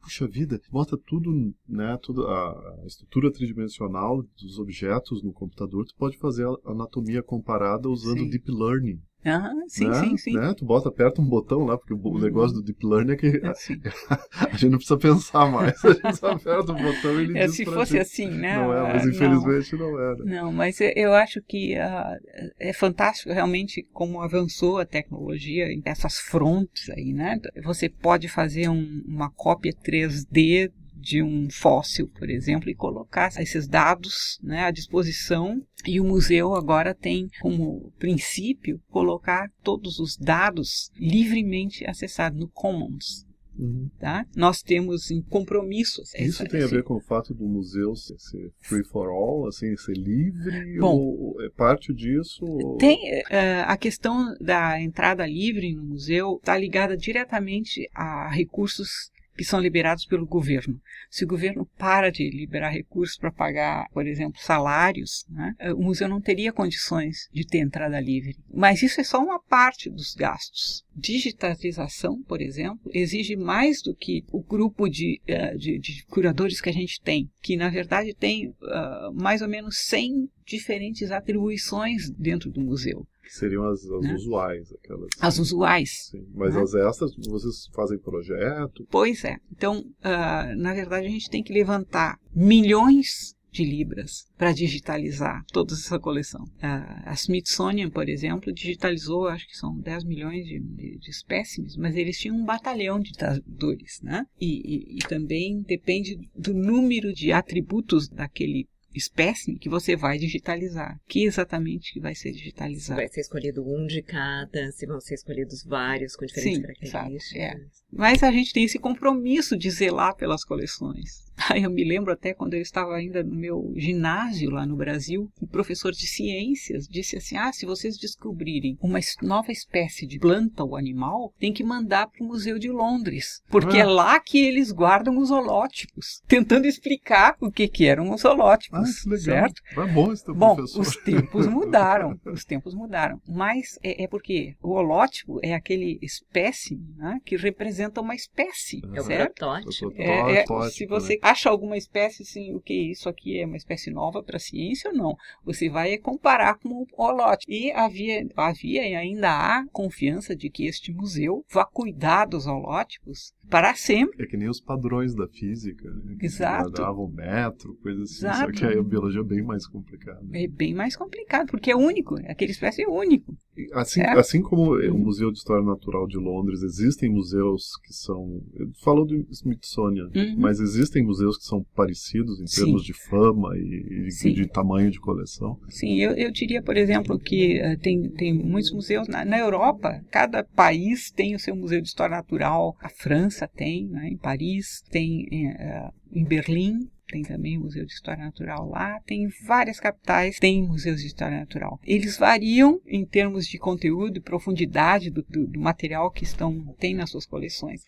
puxa 0.00 0.26
vida, 0.26 0.60
bota 0.70 0.96
tudo, 0.96 1.54
né, 1.68 1.96
toda 2.02 2.22
a 2.22 2.82
a 2.82 2.86
estrutura 2.86 3.32
tridimensional 3.32 4.22
dos 4.36 4.58
objetos 4.58 5.22
no 5.22 5.32
computador, 5.32 5.84
tu 5.86 5.94
pode 5.96 6.18
fazer 6.18 6.44
a 6.46 6.72
anatomia 6.72 7.22
comparada 7.22 7.88
usando 7.88 8.18
Sim. 8.18 8.30
deep 8.30 8.50
learning. 8.50 9.00
Aham, 9.24 9.54
sim, 9.68 9.86
né? 9.88 9.94
sim, 9.94 10.16
sim. 10.16 10.32
Né? 10.36 10.54
Tu 10.56 10.64
bota, 10.64 10.88
aperta 10.88 11.20
um 11.20 11.24
botão 11.28 11.60
lá, 11.64 11.78
porque 11.78 11.94
o 11.94 11.96
Uhum. 11.96 12.18
negócio 12.18 12.56
do 12.56 12.62
deep 12.62 12.84
learning 12.84 13.12
é 13.12 13.16
que 13.16 13.26
É, 13.26 13.54
sim. 13.54 13.80
a 14.52 14.56
gente 14.56 14.70
não 14.70 14.78
precisa 14.78 14.98
pensar 14.98 15.50
mais, 15.50 15.84
a 15.84 15.92
gente 15.92 16.16
só 16.16 16.32
aperta 16.32 16.72
o 16.72 16.76
botão 16.76 17.20
e 17.20 17.24
ele 17.24 17.38
É, 17.38 17.46
diz 17.46 17.56
se 17.56 17.64
fosse 17.64 17.92
gente. 17.92 18.02
assim, 18.02 18.28
né? 18.30 18.56
Não 18.56 18.72
é, 18.74 18.92
mas 18.92 19.04
Não. 19.04 19.10
infelizmente 19.12 19.76
não, 19.76 19.98
era. 20.00 20.16
Não, 20.24 20.52
mas 20.52 20.80
eu- 20.80 20.92
eu 20.96 21.14
acho 21.14 21.40
que 21.42 21.76
ah, 21.76 22.16
é 22.58 22.72
fantástico 22.72 23.32
realmente 23.32 23.86
como 23.92 24.20
avançou 24.20 24.78
a 24.78 24.84
tecnologia 24.84 25.66
em 25.72 25.80
essas 25.84 26.18
frontes 26.18 26.90
aí, 26.90 27.12
né? 27.12 27.38
Você 27.64 27.88
pode 27.88 28.28
fazer 28.28 28.68
um- 28.68 29.02
uma 29.06 29.30
cópia 29.30 29.72
3D 29.82 30.70
de 31.02 31.22
um 31.22 31.48
fóssil, 31.50 32.08
por 32.08 32.30
exemplo, 32.30 32.70
e 32.70 32.74
colocar 32.74 33.30
esses 33.40 33.66
dados 33.66 34.38
né, 34.42 34.64
à 34.64 34.70
disposição. 34.70 35.60
E 35.86 36.00
o 36.00 36.04
museu 36.04 36.54
agora 36.54 36.94
tem 36.94 37.28
como 37.40 37.92
princípio 37.98 38.80
colocar 38.88 39.50
todos 39.62 39.98
os 39.98 40.16
dados 40.16 40.90
livremente 40.96 41.84
acessados 41.86 42.38
no 42.38 42.48
Commons. 42.48 43.26
Uhum. 43.58 43.90
Tá? 43.98 44.24
Nós 44.34 44.62
temos 44.62 45.10
em 45.10 45.20
compromissos. 45.20 46.14
Isso 46.14 46.42
essa- 46.42 46.46
tem 46.46 46.62
a 46.62 46.64
esse- 46.64 46.74
ver 46.74 46.84
com 46.84 46.94
o 46.94 47.00
fato 47.00 47.34
do 47.34 47.44
museu 47.46 47.94
ser, 47.94 48.14
ser 48.18 48.50
free 48.60 48.82
for 48.82 49.10
all, 49.10 49.46
assim, 49.46 49.76
ser 49.76 49.92
livre? 49.94 50.78
Bom. 50.80 50.96
ou 50.98 51.42
é 51.42 51.50
parte 51.50 51.92
disso? 51.92 52.46
ou- 52.46 52.78
Tem 52.78 52.98
eh, 53.28 53.60
a 53.66 53.76
questão 53.76 54.34
da 54.40 54.80
entrada 54.80 55.26
livre 55.26 55.74
no 55.74 55.84
museu 55.84 56.36
está 56.36 56.56
ligada 56.56 56.96
diretamente 56.96 57.86
a 57.94 58.30
recursos 58.30 59.10
que 59.36 59.44
são 59.44 59.60
liberados 59.60 60.04
pelo 60.04 60.26
governo. 60.26 60.80
Se 61.10 61.24
o 61.24 61.28
governo 61.28 61.66
para 61.78 62.10
de 62.10 62.28
liberar 62.30 62.70
recursos 62.70 63.16
para 63.16 63.32
pagar, 63.32 63.88
por 63.92 64.06
exemplo, 64.06 64.40
salários, 64.40 65.24
né, 65.28 65.54
o 65.74 65.82
museu 65.82 66.08
não 66.08 66.20
teria 66.20 66.52
condições 66.52 67.28
de 67.32 67.46
ter 67.46 67.58
entrada 67.58 68.00
livre. 68.00 68.36
Mas 68.52 68.82
isso 68.82 69.00
é 69.00 69.04
só 69.04 69.22
uma 69.22 69.40
parte 69.40 69.90
dos 69.90 70.14
gastos. 70.14 70.84
Digitalização, 70.94 72.22
por 72.22 72.40
exemplo, 72.40 72.90
exige 72.92 73.36
mais 73.36 73.82
do 73.82 73.94
que 73.94 74.24
o 74.30 74.42
grupo 74.42 74.88
de, 74.88 75.20
uh, 75.22 75.56
de, 75.56 75.78
de, 75.78 76.04
curadores 76.06 76.60
que 76.60 76.68
a 76.68 76.72
gente 76.72 77.00
tem, 77.00 77.30
que 77.40 77.56
na 77.56 77.70
verdade 77.70 78.14
tem 78.14 78.48
uh, 78.48 79.12
mais 79.14 79.40
ou 79.40 79.48
menos 79.48 79.78
100 79.78 80.28
diferentes 80.44 81.10
atribuições 81.10 82.10
dentro 82.10 82.50
do 82.50 82.60
museu. 82.60 83.06
Que 83.22 83.32
seriam 83.32 83.64
as, 83.64 83.84
as 83.84 84.02
né? 84.02 84.14
usuais, 84.14 84.72
aquelas. 84.72 85.08
As 85.20 85.38
usuais. 85.38 86.08
Sim. 86.10 86.26
Mas 86.34 86.54
né? 86.54 86.62
as 86.62 86.74
extras, 86.74 87.14
vocês 87.28 87.68
fazem 87.74 87.98
projeto? 87.98 88.86
Pois 88.90 89.24
é. 89.24 89.36
Então, 89.50 89.80
uh, 89.80 90.56
na 90.56 90.74
verdade, 90.74 91.06
a 91.06 91.10
gente 91.10 91.30
tem 91.30 91.42
que 91.42 91.52
levantar 91.52 92.18
milhões 92.34 93.34
de 93.52 93.64
libras 93.64 94.26
para 94.36 94.52
digitalizar 94.52 95.44
toda 95.52 95.74
essa 95.74 95.98
coleção. 95.98 96.42
A 96.60 97.12
Smithsonian, 97.12 97.90
por 97.90 98.08
exemplo, 98.08 98.52
digitalizou, 98.52 99.28
acho 99.28 99.46
que 99.46 99.56
são 99.56 99.78
10 99.78 100.04
milhões 100.04 100.46
de, 100.46 100.58
de, 100.58 100.98
de 100.98 101.10
espécimes, 101.10 101.76
mas 101.76 101.94
eles 101.94 102.18
tinham 102.18 102.36
um 102.36 102.44
batalhão 102.44 102.98
de 102.98 103.12
ditadores, 103.12 104.00
né? 104.02 104.24
E, 104.40 104.46
e, 104.46 104.96
e 104.96 104.98
também 105.00 105.60
depende 105.60 106.16
do 106.34 106.54
número 106.54 107.12
de 107.12 107.30
atributos 107.30 108.08
daquele 108.08 108.66
espécime 108.94 109.58
que 109.58 109.68
você 109.68 109.96
vai 109.96 110.18
digitalizar. 110.18 111.00
Que 111.06 111.24
exatamente 111.24 111.92
que 111.92 112.00
vai 112.00 112.14
ser 112.14 112.32
digitalizado? 112.32 113.00
Vai 113.00 113.08
ser 113.08 113.20
escolhido 113.20 113.62
um 113.66 113.86
de 113.86 114.02
cada, 114.02 114.70
se 114.72 114.86
vão 114.86 115.00
ser 115.00 115.14
escolhidos 115.14 115.64
vários 115.64 116.16
com 116.16 116.26
diferentes 116.26 116.56
Sim, 116.56 116.62
características. 116.62 117.34
é. 117.36 117.81
Mas 117.92 118.22
a 118.22 118.30
gente 118.30 118.52
tem 118.52 118.64
esse 118.64 118.78
compromisso 118.78 119.56
de 119.56 119.70
zelar 119.70 120.16
pelas 120.16 120.44
coleções. 120.44 121.22
Eu 121.62 121.70
me 121.70 121.84
lembro 121.84 122.12
até 122.12 122.34
quando 122.34 122.54
eu 122.54 122.60
estava 122.60 122.94
ainda 122.94 123.22
no 123.22 123.34
meu 123.34 123.72
ginásio 123.76 124.50
lá 124.50 124.66
no 124.66 124.76
Brasil, 124.76 125.30
o 125.40 125.46
professor 125.46 125.92
de 125.92 126.06
ciências 126.06 126.86
disse 126.86 127.16
assim: 127.16 127.36
ah, 127.36 127.52
se 127.52 127.66
vocês 127.66 127.96
descobrirem 127.96 128.76
uma 128.80 128.98
nova 129.22 129.50
espécie 129.50 130.06
de 130.06 130.18
planta 130.18 130.62
ou 130.62 130.76
animal, 130.76 131.32
tem 131.38 131.52
que 131.52 131.64
mandar 131.64 132.08
para 132.08 132.24
o 132.24 132.28
Museu 132.28 132.58
de 132.58 132.70
Londres, 132.70 133.42
porque 133.48 133.78
ah. 133.78 133.80
é 133.80 133.84
lá 133.84 134.20
que 134.20 134.38
eles 134.38 134.70
guardam 134.70 135.18
os 135.18 135.30
holótipos, 135.30 136.22
tentando 136.26 136.66
explicar 136.66 137.36
o 137.40 137.50
que, 137.50 137.68
que 137.68 137.86
eram 137.86 138.12
os 138.12 138.24
holótipos. 138.24 138.78
Ah. 138.78 139.16
Certo? 139.16 139.60
Vai 139.74 139.90
bom 139.90 140.12
esse 140.12 140.24
teu 140.24 140.34
bom, 140.34 140.54
professor. 140.54 140.80
Os 140.80 140.96
tempos 140.96 141.46
mudaram, 141.48 142.18
os 142.26 142.44
tempos 142.44 142.74
mudaram. 142.74 143.20
Mas 143.26 143.78
é, 143.82 144.04
é 144.04 144.08
porque 144.08 144.54
o 144.62 144.70
holótipo 144.70 145.40
é 145.42 145.54
aquele 145.54 145.98
espécime 146.02 146.94
né, 146.96 147.18
que 147.24 147.36
representa 147.36 147.81
uma 148.00 148.14
espécie, 148.14 148.80
é 148.94 149.02
certo? 149.02 149.32
O 149.32 149.34
protótipo. 149.34 149.92
É, 149.96 150.44
é, 150.44 150.70
se 150.70 150.86
você 150.86 151.14
né? 151.14 151.20
acha 151.22 151.50
alguma 151.50 151.76
espécie 151.76 152.22
assim, 152.22 152.54
o 152.54 152.60
que 152.60 152.74
isso 152.74 153.08
aqui 153.08 153.38
é 153.38 153.46
uma 153.46 153.56
espécie 153.56 153.90
nova 153.90 154.22
para 154.22 154.36
a 154.36 154.40
ciência 154.40 154.90
ou 154.90 154.96
não? 154.96 155.16
Você 155.44 155.68
vai 155.68 155.96
comparar 155.98 156.58
com 156.58 156.68
o 156.68 156.86
holótipo. 156.96 157.52
E 157.52 157.72
havia, 157.72 158.26
havia 158.36 158.88
e 158.88 158.94
ainda 158.94 159.30
há 159.30 159.66
confiança 159.72 160.34
de 160.34 160.50
que 160.50 160.66
este 160.66 160.92
museu 160.92 161.44
vá 161.50 161.64
cuidar 161.64 162.26
dos 162.26 162.46
holótipos 162.46 163.32
para 163.52 163.74
sempre. 163.74 164.24
É 164.24 164.26
que 164.26 164.36
nem 164.38 164.48
os 164.48 164.62
padrões 164.62 165.14
da 165.14 165.28
física, 165.28 165.90
né? 165.90 166.16
Que 166.18 166.24
Exato. 166.24 166.70
Davam 166.70 167.06
metro, 167.06 167.74
coisa 167.82 168.02
assim. 168.02 168.26
Exato. 168.26 168.38
Só 168.38 168.50
que 168.50 168.78
a 168.78 168.82
biologia 168.82 169.20
é 169.20 169.24
bem 169.24 169.42
mais 169.42 169.66
complicada. 169.66 170.22
É 170.32 170.48
bem 170.48 170.74
mais 170.74 170.96
complicado, 170.96 171.50
porque 171.50 171.70
é 171.70 171.76
único. 171.76 172.14
Aquela 172.26 172.50
espécie 172.50 172.82
é 172.82 172.88
único. 172.88 173.36
Assim, 173.74 174.00
assim 174.00 174.40
como 174.40 174.74
o 174.74 174.98
Museu 174.98 175.30
de 175.30 175.36
História 175.36 175.62
Natural 175.62 176.06
de 176.06 176.16
Londres, 176.16 176.62
existem 176.62 177.10
museus 177.10 177.76
que 177.84 177.92
são. 177.92 178.40
Falou 178.82 179.04
do 179.04 179.26
Smithsonian, 179.30 180.10
uhum. 180.14 180.36
mas 180.38 180.58
existem 180.58 181.04
museus 181.04 181.36
que 181.36 181.44
são 181.44 181.62
parecidos 181.76 182.40
em 182.40 182.46
termos 182.46 182.80
Sim. 182.80 182.86
de 182.86 183.10
fama 183.10 183.50
e, 183.58 184.08
e 184.08 184.32
de 184.32 184.48
tamanho 184.48 184.90
de 184.90 184.98
coleção. 184.98 185.58
Sim, 185.68 186.00
eu, 186.00 186.12
eu 186.12 186.30
diria, 186.32 186.62
por 186.62 186.78
exemplo, 186.78 187.18
que 187.18 187.60
uh, 187.60 187.78
tem, 187.78 188.08
tem 188.12 188.32
muitos 188.32 188.72
museus 188.72 189.06
na, 189.06 189.22
na 189.22 189.38
Europa, 189.38 190.02
cada 190.10 190.42
país 190.42 191.10
tem 191.10 191.34
o 191.34 191.38
seu 191.38 191.54
museu 191.54 191.82
de 191.82 191.88
história 191.88 192.16
natural. 192.16 192.74
A 192.80 192.88
França 192.88 193.41
tem, 193.48 193.88
né, 193.88 194.08
em 194.08 194.16
Paris, 194.16 194.82
tem 194.90 195.26
uh, 195.26 195.92
em 196.10 196.24
Berlim, 196.24 196.90
tem 197.12 197.22
também 197.22 197.58
Museu 197.58 197.84
de 197.84 197.92
História 197.92 198.24
Natural 198.24 198.66
lá, 198.68 198.98
tem 199.00 199.28
várias 199.46 199.78
capitais, 199.78 200.38
tem 200.38 200.62
museus 200.62 201.00
de 201.00 201.08
história 201.08 201.38
natural. 201.38 201.78
Eles 201.84 202.16
variam 202.16 202.80
em 202.86 203.04
termos 203.04 203.46
de 203.46 203.58
conteúdo 203.58 204.16
e 204.16 204.20
profundidade 204.20 205.10
do, 205.10 205.22
do, 205.28 205.46
do 205.46 205.60
material 205.60 206.10
que 206.10 206.24
estão 206.24 206.74
tem 206.78 206.94
nas 206.94 207.10
suas 207.10 207.26
coleções. 207.26 207.84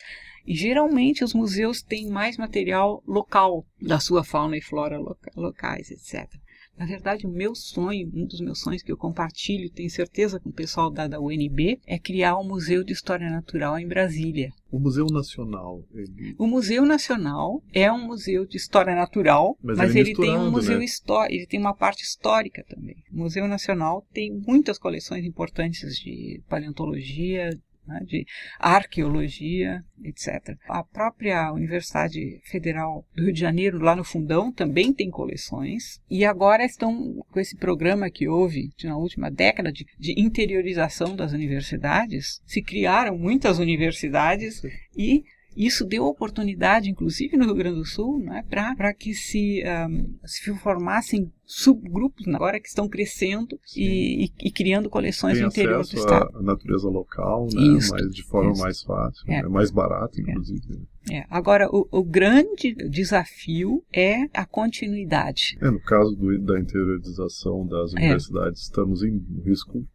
E 0.46 0.54
geralmente 0.54 1.24
os 1.24 1.32
museus 1.32 1.80
têm 1.80 2.10
mais 2.10 2.36
material 2.36 3.02
local 3.06 3.64
da 3.80 3.98
sua 3.98 4.22
fauna 4.22 4.58
e 4.58 4.60
flora 4.60 4.98
loca, 4.98 5.30
locais, 5.34 5.90
etc. 5.90 6.30
Na 6.76 6.86
verdade, 6.86 7.26
o 7.26 7.30
meu 7.30 7.54
sonho, 7.54 8.10
um 8.12 8.26
dos 8.26 8.40
meus 8.40 8.60
sonhos 8.60 8.82
que 8.82 8.90
eu 8.90 8.96
compartilho, 8.96 9.70
tenho 9.70 9.88
certeza 9.88 10.40
com 10.40 10.48
o 10.48 10.52
pessoal 10.52 10.90
da, 10.90 11.06
da 11.06 11.20
UNB, 11.20 11.80
é 11.86 11.98
criar 11.98 12.36
um 12.36 12.44
museu 12.44 12.82
de 12.82 12.92
história 12.92 13.30
natural 13.30 13.78
em 13.78 13.86
Brasília. 13.86 14.50
O 14.70 14.78
Museu 14.80 15.06
Nacional. 15.06 15.84
Ele... 15.94 16.34
O 16.36 16.46
Museu 16.48 16.84
Nacional 16.84 17.62
é 17.72 17.90
um 17.92 18.06
museu 18.06 18.44
de 18.44 18.56
história 18.56 18.94
natural, 18.94 19.56
mas, 19.62 19.78
mas 19.78 19.94
ele, 19.94 20.10
ele 20.10 20.16
tem 20.16 20.36
um 20.36 20.50
museu 20.50 20.78
né? 20.78 20.84
histórico, 20.84 21.34
ele 21.34 21.46
tem 21.46 21.60
uma 21.60 21.74
parte 21.74 22.02
histórica 22.02 22.64
também. 22.68 22.96
O 23.12 23.18
Museu 23.18 23.46
Nacional 23.46 24.04
tem 24.12 24.32
muitas 24.32 24.76
coleções 24.76 25.24
importantes 25.24 25.96
de 25.96 26.42
paleontologia, 26.48 27.50
né, 27.86 28.00
de 28.04 28.26
arqueologia, 28.58 29.84
etc. 30.02 30.56
A 30.68 30.82
própria 30.82 31.52
Universidade 31.52 32.40
Federal 32.44 33.06
do 33.14 33.24
Rio 33.24 33.32
de 33.32 33.40
Janeiro, 33.40 33.78
lá 33.78 33.94
no 33.94 34.04
Fundão, 34.04 34.52
também 34.52 34.92
tem 34.92 35.10
coleções. 35.10 36.00
E 36.10 36.24
agora 36.24 36.64
estão 36.64 37.24
com 37.30 37.40
esse 37.40 37.56
programa 37.56 38.10
que 38.10 38.28
houve 38.28 38.70
na 38.82 38.96
última 38.96 39.30
década 39.30 39.72
de, 39.72 39.86
de 39.98 40.20
interiorização 40.20 41.14
das 41.14 41.32
universidades. 41.32 42.40
Se 42.44 42.62
criaram 42.62 43.16
muitas 43.16 43.58
universidades 43.58 44.62
e 44.96 45.24
isso 45.56 45.84
deu 45.84 46.04
oportunidade, 46.04 46.90
inclusive 46.90 47.36
no 47.36 47.44
Rio 47.46 47.54
Grande 47.54 47.76
do 47.76 47.84
Sul, 47.84 48.18
né, 48.18 48.44
para 48.48 48.92
que 48.92 49.14
se, 49.14 49.62
um, 49.88 50.14
se 50.24 50.54
formassem 50.56 51.30
subgrupos 51.44 52.26
agora 52.28 52.58
que 52.58 52.68
estão 52.68 52.88
crescendo 52.88 53.58
e, 53.76 54.24
e, 54.24 54.48
e, 54.48 54.50
criando 54.50 54.88
coleções 54.88 55.34
Tem 55.34 55.42
no 55.42 55.48
interior 55.48 55.84
do 55.84 55.94
estado. 55.94 56.38
A 56.38 56.42
natureza 56.42 56.88
local, 56.88 57.46
né, 57.52 57.62
isso, 57.78 57.92
mas 57.92 58.14
de 58.14 58.22
forma 58.22 58.52
isso. 58.52 58.62
mais 58.62 58.82
fácil, 58.82 59.30
é. 59.30 59.40
é 59.40 59.48
mais 59.48 59.70
barato, 59.70 60.20
inclusive. 60.20 60.86
É. 60.90 60.94
É. 61.10 61.26
Agora, 61.28 61.68
o, 61.70 61.86
o, 61.90 62.02
grande 62.02 62.74
desafio 62.88 63.84
é 63.92 64.24
a 64.32 64.46
continuidade. 64.46 65.58
É, 65.60 65.70
no 65.70 65.80
caso 65.80 66.16
do, 66.16 66.38
da 66.38 66.58
interiorização 66.58 67.66
das 67.66 67.92
é. 67.94 67.98
universidades, 67.98 68.62
estamos 68.62 69.02
em 69.02 69.22
risco 69.44 69.86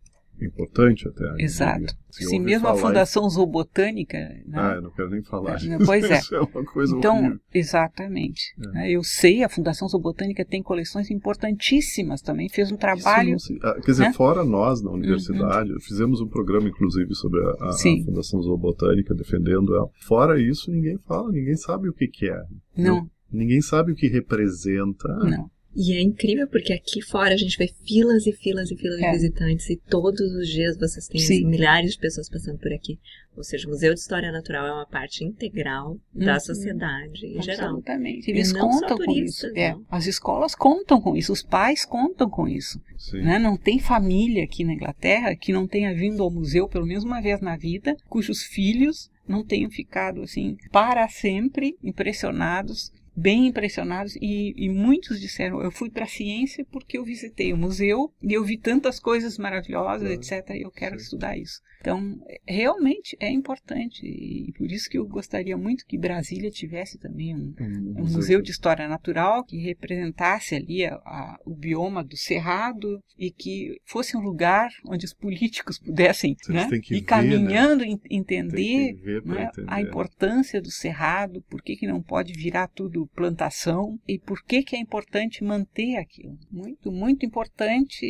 importante 0.46 1.08
até. 1.08 1.36
Exato. 1.38 1.96
Se, 2.10 2.26
Se 2.26 2.40
mesmo 2.40 2.68
a 2.68 2.76
Fundação 2.76 3.26
em... 3.26 3.30
Zoobotânica. 3.30 4.18
Né? 4.18 4.44
Ah, 4.54 4.74
eu 4.76 4.82
não 4.82 4.92
quero 4.92 5.10
nem 5.10 5.22
falar. 5.22 5.56
É, 5.56 5.78
pois 5.86 6.04
é. 6.06 6.18
Isso 6.20 6.36
é 6.36 6.42
uma 6.42 6.66
coisa 6.66 6.96
então, 6.96 7.18
horrível. 7.18 7.40
exatamente. 7.54 8.56
É. 8.58 8.68
Né? 8.70 8.92
Eu 8.92 9.04
sei, 9.04 9.44
a 9.44 9.50
Fundação 9.50 9.88
Zoobotânica 9.88 10.44
tem 10.44 10.64
coleções 10.64 11.12
importantíssimas 11.12 12.22
também, 12.22 12.50
fez 12.50 12.72
um 12.72 12.78
trabalho. 12.78 13.38
Ah, 13.62 13.74
quer 13.76 13.92
dizer, 13.92 14.04
né? 14.04 14.14
fora 14.14 14.44
nós 14.44 14.82
na 14.82 14.92
universidade, 14.92 15.72
uhum. 15.72 15.80
fizemos 15.80 16.22
um 16.22 16.28
programa, 16.28 16.68
inclusive, 16.68 17.14
sobre 17.16 17.42
a, 17.42 17.50
a, 17.62 17.70
a 17.70 18.06
Fundação 18.06 18.42
Zoobotânica, 18.42 19.14
defendendo 19.14 19.76
ela. 19.76 19.90
Fora 20.02 20.42
isso, 20.42 20.72
ninguém 20.72 20.98
fala, 21.08 21.32
ninguém 21.32 21.56
sabe 21.56 21.90
o 21.90 21.94
que, 21.94 22.08
que 22.08 22.30
é. 22.30 22.44
Não. 22.76 23.10
Ninguém 23.32 23.62
sabe 23.62 23.92
o 23.92 23.96
que 23.96 24.08
representa. 24.08 25.08
Não. 25.08 25.50
E 25.76 25.94
é 25.94 26.02
incrível 26.02 26.48
porque 26.48 26.74
aqui 26.74 27.02
fora 27.02 27.34
a 27.34 27.38
gente 27.38 27.58
vê 27.58 27.72
filas 27.86 28.26
e 28.26 28.34
filas 28.34 28.72
e 28.72 28.76
filas 28.76 29.00
é. 29.00 29.06
de 29.06 29.18
visitantes 29.18 29.70
e 29.70 29.78
todos 29.78 30.34
os 30.34 30.48
dias 30.48 30.78
vocês 30.78 31.08
têm 31.08 31.22
assim, 31.22 31.46
milhares 31.46 31.92
de 31.92 32.00
pessoas 32.00 32.30
passando 32.30 32.58
por 32.58 32.74
aqui. 32.74 33.00
Ou 33.38 33.44
seja, 33.44 33.68
o 33.68 33.70
Museu 33.70 33.94
de 33.94 34.00
História 34.00 34.32
Natural 34.32 34.66
é 34.66 34.74
uma 34.74 34.86
parte 34.86 35.24
integral 35.24 35.98
da 36.14 36.34
uhum. 36.34 36.40
sociedade 36.40 37.26
em 37.26 37.42
geral. 37.42 37.68
Absolutamente. 37.68 38.30
Eles 38.30 38.52
contam 38.52 38.98
com 38.98 39.12
isso. 39.12 39.48
É. 39.56 39.76
As 39.90 40.08
escolas 40.08 40.56
contam 40.56 41.00
com 41.00 41.16
isso, 41.16 41.32
os 41.32 41.44
pais 41.44 41.86
contam 41.86 42.30
com 42.30 42.48
isso. 42.48 42.82
Né? 43.14 43.40
Não 43.40 43.56
tem 43.56 43.80
família 43.80 44.44
aqui 44.44 44.66
na 44.66 44.74
Inglaterra 44.74 45.36
que 45.36 45.54
não 45.54 45.68
tenha 45.68 45.94
vindo 45.94 46.22
ao 46.22 46.32
museu 46.32 46.68
pelo 46.68 46.86
menos 46.86 47.04
uma 47.04 47.22
vez 47.22 47.40
na 47.40 47.56
vida, 47.56 47.96
cujos 48.10 48.44
filhos 48.44 49.10
não 49.28 49.46
tenham 49.46 49.70
ficado 49.70 50.24
assim 50.24 50.58
para 50.72 51.08
sempre 51.08 51.78
impressionados 51.84 52.92
bem 53.20 53.48
impressionados 53.48 54.16
e, 54.16 54.54
e 54.56 54.70
muitos 54.70 55.20
disseram: 55.20 55.62
eu 55.62 55.72
fui 55.72 55.90
para 55.90 56.06
a 56.06 56.08
ciência 56.08 56.66
porque 56.72 56.98
eu 56.98 57.04
visitei 57.04 57.54
o 57.54 57.58
museu 57.58 58.12
e 58.22 58.34
eu 58.34 58.44
vi 58.44 58.58
tantas 58.58 59.00
coisas 59.00 59.38
maravilhosas, 59.38 60.10
etc. 60.10 60.56
E 60.56 60.62
eu 60.64 60.72
quero 60.72 60.98
Sim. 60.98 61.04
estudar 61.04 61.38
isso. 61.38 61.62
Então, 61.82 62.20
realmente 62.46 63.16
é 63.22 63.30
importante 63.30 64.06
e 64.06 64.52
por 64.58 64.70
isso 64.70 64.90
que 64.90 64.98
eu 64.98 65.08
gostaria 65.08 65.58
muito 65.58 65.86
que 65.86 65.98
Brasília 65.98 66.52
tivesse 66.52 66.98
também 66.98 67.34
um, 67.34 67.54
um, 67.58 68.02
um 68.02 68.12
museu 68.12 68.42
de 68.42 68.52
história 68.52 68.88
natural 68.88 69.46
que 69.46 69.58
representasse 69.58 70.56
ali 70.56 70.86
a, 70.86 70.96
a, 70.96 71.40
o 71.46 71.56
bioma 71.56 72.04
do 72.04 72.18
cerrado 72.18 73.02
e 73.18 73.32
que 73.32 73.80
fosse 73.86 74.18
um 74.18 74.22
lugar 74.22 74.70
onde 74.86 75.06
os 75.06 75.14
políticos 75.14 75.80
pudessem 75.80 76.36
né, 76.50 76.68
ir 76.92 77.02
caminhando 77.02 77.86
né? 77.86 77.98
entender, 78.10 78.94
né, 79.24 79.44
entender, 79.46 79.54
a 79.66 79.82
importância 79.82 80.62
do 80.62 80.72
cerrado, 80.72 81.42
por 81.50 81.62
que, 81.62 81.78
que 81.78 81.88
não 81.88 82.02
pode 82.02 82.34
virar 82.34 82.68
tudo 82.68 83.09
plantação 83.16 84.00
e 84.08 84.18
por 84.18 84.44
que, 84.44 84.64
que 84.64 84.76
é 84.76 84.80
importante 84.80 85.44
manter 85.44 85.98
aquilo. 85.98 86.38
Muito, 86.52 86.92
muito 86.92 87.26
importante. 87.26 88.06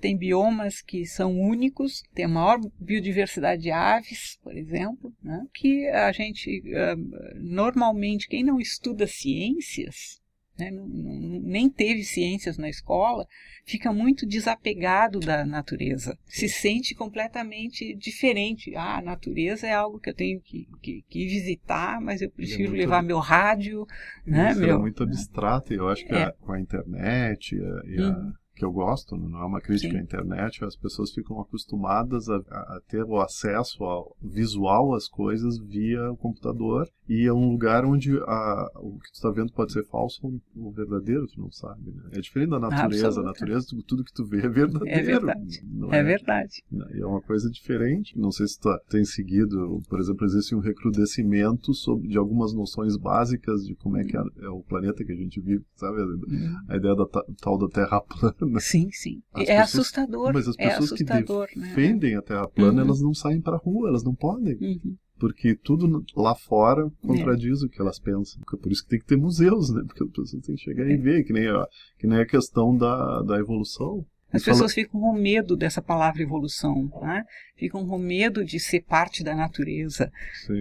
Tem 0.00 0.16
biomas 0.16 0.80
que 0.80 1.06
são 1.06 1.38
únicos, 1.38 2.02
tem 2.14 2.24
a 2.24 2.28
maior 2.28 2.58
biodiversidade 2.80 3.24
diversidade 3.24 3.62
de 3.62 3.70
aves, 3.70 4.38
por 4.42 4.56
exemplo, 4.56 5.12
né? 5.22 5.46
que 5.52 5.88
a 5.88 6.12
gente, 6.12 6.60
uh, 6.60 7.40
normalmente, 7.40 8.28
quem 8.28 8.42
não 8.42 8.60
estuda 8.60 9.06
ciências, 9.06 10.20
né, 10.58 10.70
não, 10.70 10.86
não, 10.86 11.40
nem 11.40 11.68
teve 11.68 12.04
ciências 12.04 12.56
na 12.56 12.68
escola, 12.68 13.26
fica 13.64 13.92
muito 13.92 14.26
desapegado 14.26 15.20
da 15.20 15.44
natureza, 15.44 16.18
se 16.26 16.48
sente 16.48 16.94
completamente 16.94 17.94
diferente. 17.94 18.74
Ah, 18.76 18.98
a 18.98 19.02
natureza 19.02 19.66
é 19.66 19.72
algo 19.72 19.98
que 19.98 20.10
eu 20.10 20.14
tenho 20.14 20.40
que, 20.40 20.68
que, 20.80 21.04
que 21.08 21.26
visitar, 21.26 22.00
mas 22.00 22.22
eu 22.22 22.30
prefiro 22.30 22.64
é 22.64 22.68
muito, 22.68 22.80
levar 22.80 23.02
meu 23.02 23.18
rádio. 23.18 23.86
Né, 24.26 24.50
isso 24.50 24.62
é 24.62 24.66
meu, 24.66 24.76
é 24.76 24.78
muito 24.78 25.02
abstrato, 25.02 25.72
e 25.72 25.76
eu 25.76 25.88
acho 25.88 26.04
que 26.04 26.14
é. 26.14 26.24
a, 26.24 26.32
com 26.32 26.52
a 26.52 26.60
internet 26.60 27.54
e 27.54 28.00
a, 28.00 28.08
uhum 28.08 28.32
que 28.54 28.64
eu 28.64 28.70
gosto, 28.70 29.16
não 29.16 29.40
é 29.40 29.44
uma 29.44 29.60
crítica 29.60 29.92
Sim. 29.92 29.98
à 29.98 30.02
internet, 30.02 30.64
as 30.64 30.76
pessoas 30.76 31.12
ficam 31.12 31.40
acostumadas 31.40 32.28
a, 32.28 32.36
a, 32.36 32.80
ter 32.86 33.02
o 33.02 33.20
acesso 33.20 33.82
ao 33.82 34.16
visual 34.22 34.94
às 34.94 35.08
coisas 35.08 35.58
via 35.58 36.10
o 36.12 36.16
computador 36.16 36.88
e 37.08 37.26
é 37.26 37.32
um 37.32 37.50
lugar 37.50 37.84
onde 37.84 38.16
a, 38.18 38.70
o 38.76 38.98
que 38.98 39.10
tu 39.10 39.14
está 39.14 39.30
vendo 39.30 39.52
pode 39.52 39.72
ser 39.72 39.84
falso 39.84 40.20
ou, 40.22 40.40
ou 40.56 40.72
verdadeiro, 40.72 41.26
tu 41.26 41.40
não 41.40 41.50
sabe, 41.50 41.90
né? 41.90 42.02
É 42.12 42.20
diferente 42.20 42.50
da 42.50 42.58
natureza, 42.58 43.20
a 43.20 43.24
natureza, 43.24 43.66
tudo, 43.86 44.04
que 44.04 44.12
tu 44.12 44.24
vê 44.24 44.38
é 44.38 44.48
verdadeiro. 44.48 44.98
É 44.98 45.02
verdade. 45.02 45.64
É, 45.90 45.96
é, 45.96 46.02
verdade. 46.02 46.62
E 46.94 47.00
é 47.00 47.06
uma 47.06 47.20
coisa 47.20 47.50
diferente. 47.50 48.18
Não 48.18 48.30
sei 48.30 48.46
se 48.46 48.58
tu 48.58 48.68
tem 48.88 49.04
seguido, 49.04 49.82
por 49.88 50.00
exemplo, 50.00 50.24
existe 50.24 50.54
um 50.54 50.60
recrudescimento 50.60 51.74
sobre, 51.74 52.08
de 52.08 52.16
algumas 52.16 52.54
noções 52.54 52.96
básicas 52.96 53.66
de 53.66 53.74
como 53.74 53.98
é 53.98 54.04
que 54.04 54.16
é, 54.16 54.20
é 54.42 54.48
o 54.48 54.62
planeta 54.62 55.04
que 55.04 55.12
a 55.12 55.16
gente 55.16 55.40
vive, 55.40 55.64
sabe? 55.76 56.00
Uhum. 56.00 56.54
A 56.68 56.76
ideia 56.76 56.94
da 56.94 57.06
tal 57.40 57.58
da 57.58 57.68
Terra 57.68 58.00
plana 58.00 58.34
né? 58.40 58.60
Sim, 58.60 58.88
sim. 58.90 59.22
As 59.32 59.42
é 59.42 59.60
pessoas, 59.60 59.68
assustador. 59.68 60.32
Mas 60.32 60.48
as 60.48 60.56
é 60.58 60.68
pessoas 60.68 60.92
que 60.92 61.04
né? 61.04 61.22
defendem 61.22 62.12
né? 62.12 62.18
a 62.18 62.22
Terra 62.22 62.48
plana, 62.48 62.80
uhum. 62.80 62.88
elas 62.88 63.02
não 63.02 63.12
saem 63.12 63.40
para 63.40 63.56
a 63.56 63.58
rua, 63.58 63.88
elas 63.88 64.04
não 64.04 64.14
podem. 64.14 64.56
Uhum. 64.56 64.96
Porque 65.24 65.54
tudo 65.54 66.04
lá 66.14 66.34
fora 66.34 66.86
contradiz 67.00 67.62
é. 67.62 67.64
o 67.64 67.68
que 67.70 67.80
elas 67.80 67.98
pensam. 67.98 68.42
Por 68.42 68.70
isso 68.70 68.82
que 68.82 68.90
tem 68.90 68.98
que 68.98 69.06
ter 69.06 69.16
museus, 69.16 69.70
né? 69.70 69.82
Porque 69.86 70.04
as 70.04 70.10
pessoas 70.10 70.30
têm 70.32 70.54
que 70.54 70.60
chegar 70.60 70.86
é. 70.86 70.92
e 70.92 70.98
ver, 70.98 71.24
que 71.24 71.32
nem 71.32 71.48
a, 71.48 71.66
que 71.98 72.06
nem 72.06 72.18
a 72.18 72.26
questão 72.26 72.76
da, 72.76 73.22
da 73.22 73.38
evolução. 73.38 74.04
As 74.30 74.44
pessoas 74.44 74.74
ficam 74.74 75.00
com 75.00 75.14
medo 75.14 75.56
dessa 75.56 75.80
palavra 75.80 76.20
evolução, 76.20 76.90
né? 77.00 77.24
ficam 77.56 77.86
com 77.86 77.96
medo 77.96 78.44
de 78.44 78.60
ser 78.60 78.82
parte 78.82 79.24
da 79.24 79.34
natureza. 79.34 80.12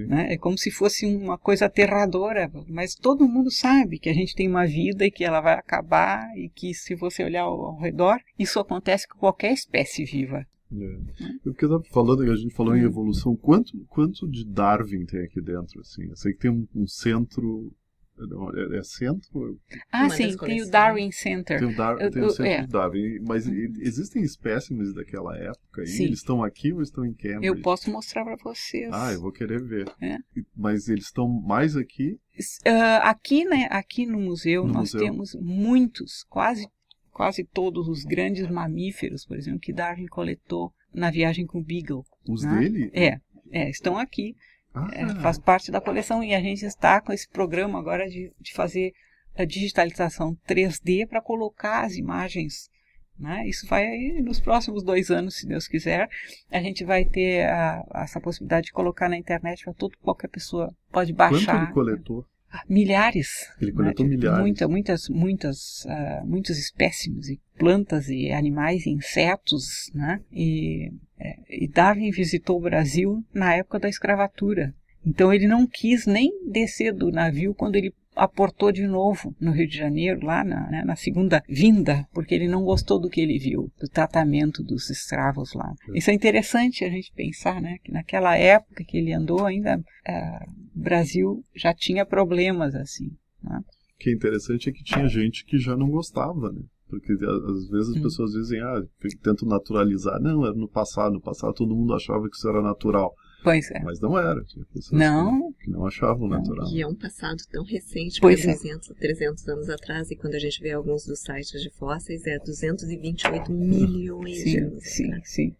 Né? 0.07 0.31
É 0.33 0.37
como 0.37 0.57
se 0.57 0.71
fosse 0.71 1.05
uma 1.05 1.37
coisa 1.37 1.65
aterradora, 1.65 2.49
mas 2.69 2.95
todo 2.95 3.27
mundo 3.27 3.51
sabe 3.51 3.99
que 3.99 4.09
a 4.09 4.13
gente 4.13 4.33
tem 4.33 4.47
uma 4.47 4.65
vida 4.65 5.05
e 5.05 5.11
que 5.11 5.25
ela 5.25 5.41
vai 5.41 5.55
acabar 5.55 6.25
e 6.37 6.47
que 6.47 6.73
se 6.73 6.95
você 6.95 7.21
olhar 7.21 7.41
ao 7.41 7.77
redor, 7.79 8.17
isso 8.39 8.61
acontece 8.61 9.07
com 9.09 9.17
qualquer 9.17 9.51
espécie 9.51 10.05
viva. 10.05 10.45
É. 10.73 11.33
Porque 11.43 11.65
eu 11.65 11.83
falando, 11.91 12.23
a 12.23 12.35
gente 12.35 12.53
falou 12.53 12.75
em 12.75 12.83
hum. 12.83 12.87
evolução, 12.87 13.35
quanto, 13.35 13.77
quanto 13.87 14.27
de 14.27 14.45
Darwin 14.45 15.05
tem 15.05 15.21
aqui 15.21 15.41
dentro? 15.41 15.79
Assim? 15.81 16.03
Eu 16.09 16.15
sei 16.15 16.33
que 16.33 16.39
tem 16.39 16.51
um, 16.51 16.67
um 16.75 16.87
centro 16.87 17.71
é, 18.55 18.77
é 18.77 18.83
centro? 18.83 19.59
Ah, 19.91 20.03
Uma 20.03 20.09
sim, 20.09 20.37
tem 20.37 20.61
o 20.61 20.69
Darwin 20.69 21.11
Center. 21.11 21.59
Tem 21.59 21.67
o, 21.67 21.75
Dar 21.75 21.99
eu, 21.99 22.11
tem 22.11 22.23
o 22.23 22.29
centro 22.29 22.51
é. 22.51 22.61
de 22.61 22.67
Darwin. 22.67 23.19
Mas 23.27 23.47
uhum. 23.47 23.73
existem 23.79 24.21
espécimes 24.21 24.93
daquela 24.93 25.35
época? 25.37 25.85
Sim. 25.85 26.05
Eles 26.05 26.19
estão 26.19 26.43
aqui 26.43 26.71
ou 26.71 26.81
estão 26.81 27.03
em 27.05 27.13
Cambridge? 27.13 27.47
Eu 27.47 27.61
posso 27.61 27.91
mostrar 27.91 28.23
para 28.23 28.37
vocês. 28.43 28.89
Ah, 28.93 29.11
eu 29.11 29.21
vou 29.21 29.31
querer 29.31 29.63
ver. 29.63 29.91
É. 29.99 30.17
Mas 30.55 30.87
eles 30.87 31.05
estão 31.05 31.27
mais 31.27 31.75
aqui? 31.75 32.19
Uh, 32.65 33.01
aqui, 33.01 33.45
né, 33.45 33.67
aqui 33.69 34.05
no 34.05 34.19
museu, 34.19 34.65
no 34.65 34.73
nós 34.73 34.93
museu. 34.93 35.01
temos 35.01 35.35
muitos, 35.35 36.23
quase, 36.29 36.67
quase 37.13 37.43
todos 37.43 37.87
os 37.87 38.03
grandes 38.03 38.49
mamíferos, 38.49 39.25
por 39.25 39.37
exemplo, 39.37 39.59
que 39.59 39.71
Darwin 39.71 40.07
coletou 40.07 40.73
na 40.93 41.11
viagem 41.11 41.45
com 41.45 41.59
o 41.59 41.63
Beagle. 41.63 42.03
Os 42.27 42.43
né? 42.43 42.59
dele? 42.59 42.91
É, 42.93 43.19
é, 43.51 43.69
estão 43.69 43.97
aqui. 43.97 44.35
Ah. 44.73 44.89
É, 44.91 45.21
faz 45.21 45.37
parte 45.37 45.71
da 45.71 45.79
coleção 45.79 46.23
e 46.23 46.33
a 46.33 46.41
gente 46.41 46.65
está 46.65 46.99
com 46.99 47.13
esse 47.13 47.29
programa 47.29 47.77
agora 47.77 48.09
de, 48.09 48.31
de 48.41 48.53
fazer 48.53 48.93
a 49.35 49.45
digitalização 49.45 50.35
3D 50.47 51.07
para 51.07 51.21
colocar 51.21 51.85
as 51.85 51.95
imagens. 51.95 52.71
Né? 53.17 53.47
Isso 53.47 53.67
vai 53.67 53.87
nos 54.23 54.39
próximos 54.39 54.83
dois 54.83 55.11
anos, 55.11 55.35
se 55.35 55.47
Deus 55.47 55.67
quiser. 55.67 56.09
A 56.49 56.59
gente 56.59 56.83
vai 56.83 57.05
ter 57.05 57.47
a, 57.47 57.83
essa 57.95 58.19
possibilidade 58.19 58.67
de 58.67 58.73
colocar 58.73 59.07
na 59.07 59.17
internet 59.17 59.63
para 59.63 59.73
todo 59.73 59.97
qualquer 60.01 60.29
pessoa 60.29 60.73
pode 60.91 61.13
baixar. 61.13 61.53
Quanto 61.53 61.65
ele 61.65 61.73
coletou? 61.73 62.25
Milhares. 62.69 63.29
Ele 63.61 63.71
coletou 63.71 64.05
né? 64.05 64.15
milhares. 64.15 64.39
Muita, 64.39 64.67
muitas, 64.67 65.09
muitas, 65.09 65.85
uh, 65.85 66.25
muitos 66.25 66.57
espécimes 66.57 67.29
e 67.29 67.39
plantas 67.57 68.09
e 68.09 68.31
animais, 68.31 68.85
e 68.85 68.91
insetos, 68.91 69.91
né? 69.93 70.19
E 70.31 70.91
é, 71.19 71.35
e 71.49 71.67
Darwin 71.67 72.11
visitou 72.11 72.57
o 72.57 72.61
Brasil 72.61 73.23
na 73.33 73.55
época 73.55 73.79
da 73.79 73.87
escravatura. 73.87 74.73
Então 75.05 75.33
ele 75.33 75.47
não 75.47 75.65
quis 75.65 76.05
nem 76.05 76.31
descer 76.49 76.93
do 76.93 77.11
navio 77.11 77.53
quando 77.55 77.75
ele 77.75 77.93
aportou 78.15 78.71
de 78.71 78.85
novo 78.87 79.35
no 79.39 79.51
Rio 79.51 79.67
de 79.67 79.77
Janeiro, 79.77 80.25
lá 80.25 80.43
na, 80.43 80.69
né, 80.69 80.83
na 80.85 80.95
segunda 80.95 81.43
vinda, 81.47 82.07
porque 82.13 82.33
ele 82.33 82.47
não 82.47 82.63
gostou 82.63 82.99
do 82.99 83.09
que 83.09 83.21
ele 83.21 83.39
viu, 83.39 83.71
do 83.79 83.87
tratamento 83.87 84.63
dos 84.63 84.89
escravos 84.89 85.53
lá. 85.53 85.73
Isso 85.93 86.09
é 86.09 86.13
interessante 86.13 86.85
a 86.85 86.89
gente 86.89 87.11
pensar, 87.13 87.61
né, 87.61 87.77
que 87.83 87.91
naquela 87.91 88.37
época 88.37 88.83
que 88.83 88.97
ele 88.97 89.13
andou 89.13 89.45
ainda, 89.45 89.81
é, 90.07 90.45
o 90.75 90.79
Brasil 90.79 91.43
já 91.55 91.73
tinha 91.73 92.05
problemas 92.05 92.75
assim. 92.75 93.11
Né? 93.43 93.59
O 93.59 93.97
que 93.99 94.09
é 94.09 94.13
interessante 94.13 94.69
é 94.69 94.71
que 94.71 94.83
tinha 94.83 95.07
gente 95.07 95.45
que 95.45 95.57
já 95.57 95.75
não 95.75 95.89
gostava, 95.89 96.51
né? 96.51 96.61
Porque 96.89 97.11
às 97.11 97.69
vezes 97.69 97.89
as 97.89 97.95
hum. 97.95 98.03
pessoas 98.03 98.31
dizem, 98.33 98.61
ah, 98.61 98.83
tentam 99.23 99.47
naturalizar. 99.47 100.21
Não, 100.21 100.45
era 100.45 100.53
no 100.53 100.67
passado. 100.67 101.13
No 101.13 101.21
passado 101.21 101.53
todo 101.53 101.75
mundo 101.75 101.93
achava 101.93 102.29
que 102.29 102.35
isso 102.35 102.47
era 102.47 102.61
natural. 102.61 103.15
Pois 103.43 103.69
é. 103.71 103.79
Mas 103.83 103.99
não 103.99 104.17
era. 104.17 104.43
Tinha 104.45 104.65
pessoas 104.65 104.99
não. 104.99 105.51
Que, 105.53 105.65
que 105.65 105.71
não 105.71 105.85
achavam 105.85 106.27
não. 106.27 106.37
natural. 106.37 106.67
E 106.71 106.81
é 106.81 106.87
um 106.87 106.95
passado 106.95 107.43
tão 107.51 107.63
recente, 107.63 108.21
pois 108.21 108.45
é. 108.45 108.53
200, 108.53 108.87
300 108.97 109.47
anos 109.49 109.69
atrás, 109.69 110.09
e 110.09 110.15
quando 110.15 110.35
a 110.35 110.39
gente 110.39 110.61
vê 110.61 110.71
alguns 110.71 111.05
dos 111.05 111.19
sites 111.19 111.61
de 111.61 111.69
fósseis, 111.71 112.25
é 112.25 112.39
228 112.39 113.51
milhões 113.51 114.37
sim, 114.37 114.49
de 114.49 114.57
anos. 114.59 114.83
Sim, 114.83 115.07
atrás. 115.07 115.29
sim. 115.29 115.55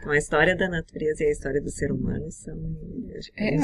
Então 0.00 0.12
a 0.12 0.18
história 0.18 0.56
da 0.56 0.68
natureza 0.68 1.22
e 1.22 1.28
a 1.28 1.30
história 1.30 1.60
do 1.60 1.70
ser 1.70 1.92
humano 1.92 2.28
são. 2.32 2.58
É, 3.36 3.56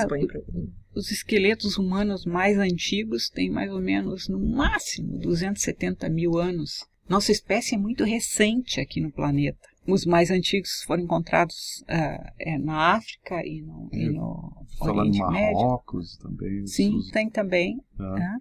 os 0.95 1.11
esqueletos 1.11 1.77
humanos 1.77 2.25
mais 2.25 2.57
antigos 2.59 3.29
têm 3.29 3.51
mais 3.51 3.73
ou 3.73 3.81
menos, 3.81 4.29
no 4.29 4.39
máximo, 4.39 5.19
270 5.19 6.09
mil 6.09 6.39
anos. 6.39 6.87
Nossa 7.09 7.33
espécie 7.33 7.75
é 7.75 7.79
muito 7.79 8.05
recente 8.05 8.81
aqui 8.81 9.01
no 9.01 9.11
planeta. 9.11 9.69
Os 9.89 10.05
mais 10.05 10.31
antigos 10.31 10.83
foram 10.83 11.05
encontrados 11.05 11.83
uh, 11.83 12.33
é, 12.39 12.59
na 12.59 12.95
África 12.97 13.45
e 13.45 13.63
no, 13.63 13.89
e 13.91 14.11
no 14.11 14.67
Oriente 14.81 15.19
Marrocos 15.19 16.19
Médio. 16.19 16.29
também. 16.29 16.67
Sim, 16.67 16.97
os... 16.97 17.11
tem 17.11 17.31
também. 17.31 17.81
É. 17.99 18.03
Né? 18.03 18.39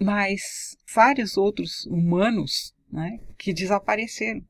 Mas 0.00 0.76
vários 0.94 1.36
outros 1.36 1.84
humanos 1.86 2.74
né, 2.90 3.20
que 3.36 3.52
desapareceram. 3.52 4.42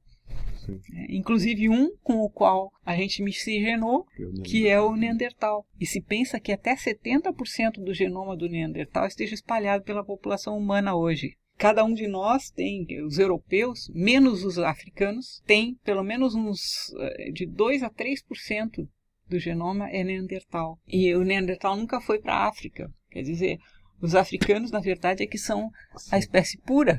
É, 0.94 1.16
inclusive 1.16 1.68
um 1.68 1.96
com 2.02 2.18
o 2.18 2.30
qual 2.30 2.70
a 2.86 2.94
gente 2.94 3.22
miscigenou, 3.22 4.06
que 4.44 4.68
é 4.68 4.80
o 4.80 4.94
Neandertal. 4.94 5.66
E 5.80 5.86
se 5.86 6.00
pensa 6.00 6.38
que 6.38 6.52
até 6.52 6.76
70% 6.76 7.82
do 7.84 7.92
genoma 7.92 8.36
do 8.36 8.48
Neandertal 8.48 9.06
esteja 9.06 9.34
espalhado 9.34 9.82
pela 9.82 10.04
população 10.04 10.56
humana 10.56 10.94
hoje 10.94 11.36
cada 11.60 11.84
um 11.84 11.92
de 11.92 12.08
nós 12.08 12.50
tem, 12.50 12.86
os 13.04 13.18
europeus, 13.18 13.90
menos 13.94 14.44
os 14.44 14.58
africanos, 14.58 15.42
tem 15.44 15.76
pelo 15.84 16.02
menos 16.02 16.34
uns 16.34 16.90
eh, 16.98 17.30
de 17.32 17.44
2 17.44 17.82
a 17.82 17.90
3% 17.90 18.88
do 19.28 19.38
genoma 19.38 19.90
é 19.90 20.02
neandertal. 20.02 20.78
E 20.88 21.14
o 21.14 21.22
neandertal 21.22 21.76
nunca 21.76 22.00
foi 22.00 22.18
para 22.18 22.32
a 22.32 22.48
África. 22.48 22.90
Quer 23.10 23.22
dizer, 23.22 23.58
os 24.00 24.14
africanos, 24.14 24.70
na 24.70 24.80
verdade, 24.80 25.22
é 25.22 25.26
que 25.26 25.36
são 25.36 25.70
a 26.10 26.16
espécie 26.16 26.56
pura, 26.62 26.98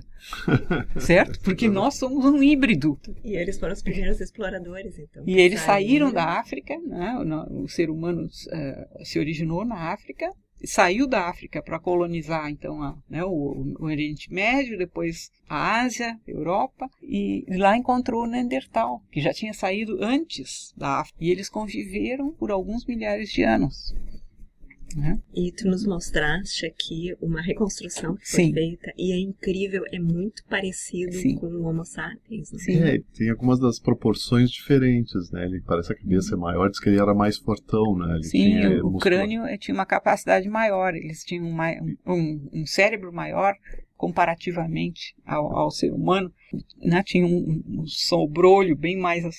certo? 1.01 1.41
Porque 1.41 1.67
nós 1.67 1.95
somos 1.95 2.23
um 2.23 2.43
híbrido. 2.43 2.99
E 3.23 3.35
eles 3.35 3.57
foram 3.57 3.73
os 3.73 3.81
primeiros 3.81 4.21
exploradores, 4.21 4.99
então. 4.99 5.23
E 5.25 5.39
eles 5.39 5.61
saíram 5.61 6.13
da 6.13 6.39
África, 6.39 6.77
né? 6.85 7.15
o, 7.17 7.63
o 7.63 7.67
ser 7.67 7.89
humano 7.89 8.25
uh, 8.25 9.05
se 9.05 9.17
originou 9.17 9.65
na 9.65 9.91
África 9.91 10.31
saiu 10.63 11.07
da 11.07 11.27
África 11.27 11.61
para 11.61 11.79
colonizar 11.79 12.49
então 12.49 12.81
a, 12.81 12.97
né, 13.09 13.23
o, 13.23 13.29
o, 13.29 13.85
Oriente 13.85 14.31
Médio, 14.31 14.77
depois 14.77 15.31
a 15.49 15.81
Ásia, 15.81 16.19
Europa, 16.27 16.89
e 17.01 17.45
lá 17.49 17.77
encontrou 17.77 18.23
o 18.23 18.27
Neandertal, 18.27 19.01
que 19.11 19.21
já 19.21 19.33
tinha 19.33 19.53
saído 19.53 19.97
antes 20.01 20.73
da 20.77 20.99
África. 20.99 21.17
E 21.19 21.29
eles 21.29 21.49
conviveram 21.49 22.31
por 22.31 22.51
alguns 22.51 22.85
milhares 22.85 23.29
de 23.29 23.43
anos. 23.43 23.93
Né? 24.95 25.19
E 25.33 25.51
tu 25.51 25.67
nos 25.67 25.85
mostraste 25.85 26.65
aqui 26.65 27.15
uma 27.21 27.41
reconstrução 27.41 28.15
que 28.15 28.29
foi 28.29 28.45
Sim. 28.45 28.53
feita 28.53 28.93
e 28.97 29.13
é 29.13 29.19
incrível, 29.19 29.83
é 29.91 29.99
muito 29.99 30.43
parecido 30.49 31.13
Sim. 31.13 31.35
com 31.35 31.47
o 31.47 31.65
Homo 31.65 31.85
sapiens. 31.85 32.51
Né? 32.51 32.59
Sim. 32.59 32.79
É, 32.83 32.99
tem 33.13 33.29
algumas 33.29 33.59
das 33.59 33.79
proporções 33.79 34.49
diferentes, 34.49 35.31
né? 35.31 35.45
Ele 35.45 35.61
parece 35.61 35.93
a 35.93 35.95
cabeça 35.95 36.35
uhum. 36.35 36.41
maior, 36.41 36.69
diz 36.69 36.79
que 36.79 36.89
ele 36.89 36.99
era 36.99 37.13
mais 37.13 37.37
fortão, 37.37 37.97
né? 37.97 38.15
Ele 38.15 38.23
Sim, 38.23 38.37
tinha, 38.37 38.83
o, 38.83 38.95
o 38.95 38.99
crânio 38.99 39.43
tinha 39.57 39.75
uma 39.75 39.85
capacidade 39.85 40.47
maior, 40.49 40.95
eles 40.95 41.23
tinham 41.23 41.45
um, 41.45 41.95
um, 42.05 42.49
um 42.53 42.65
cérebro 42.65 43.11
maior 43.11 43.55
comparativamente 44.01 45.15
ao, 45.23 45.55
ao 45.55 45.69
ser 45.69 45.93
humano, 45.93 46.33
né, 46.81 47.03
tinha 47.03 47.23
um, 47.23 47.63
um 47.67 47.85
sobrolho 47.85 48.75
bem 48.75 48.97
mais 48.97 49.23
uh, 49.23 49.29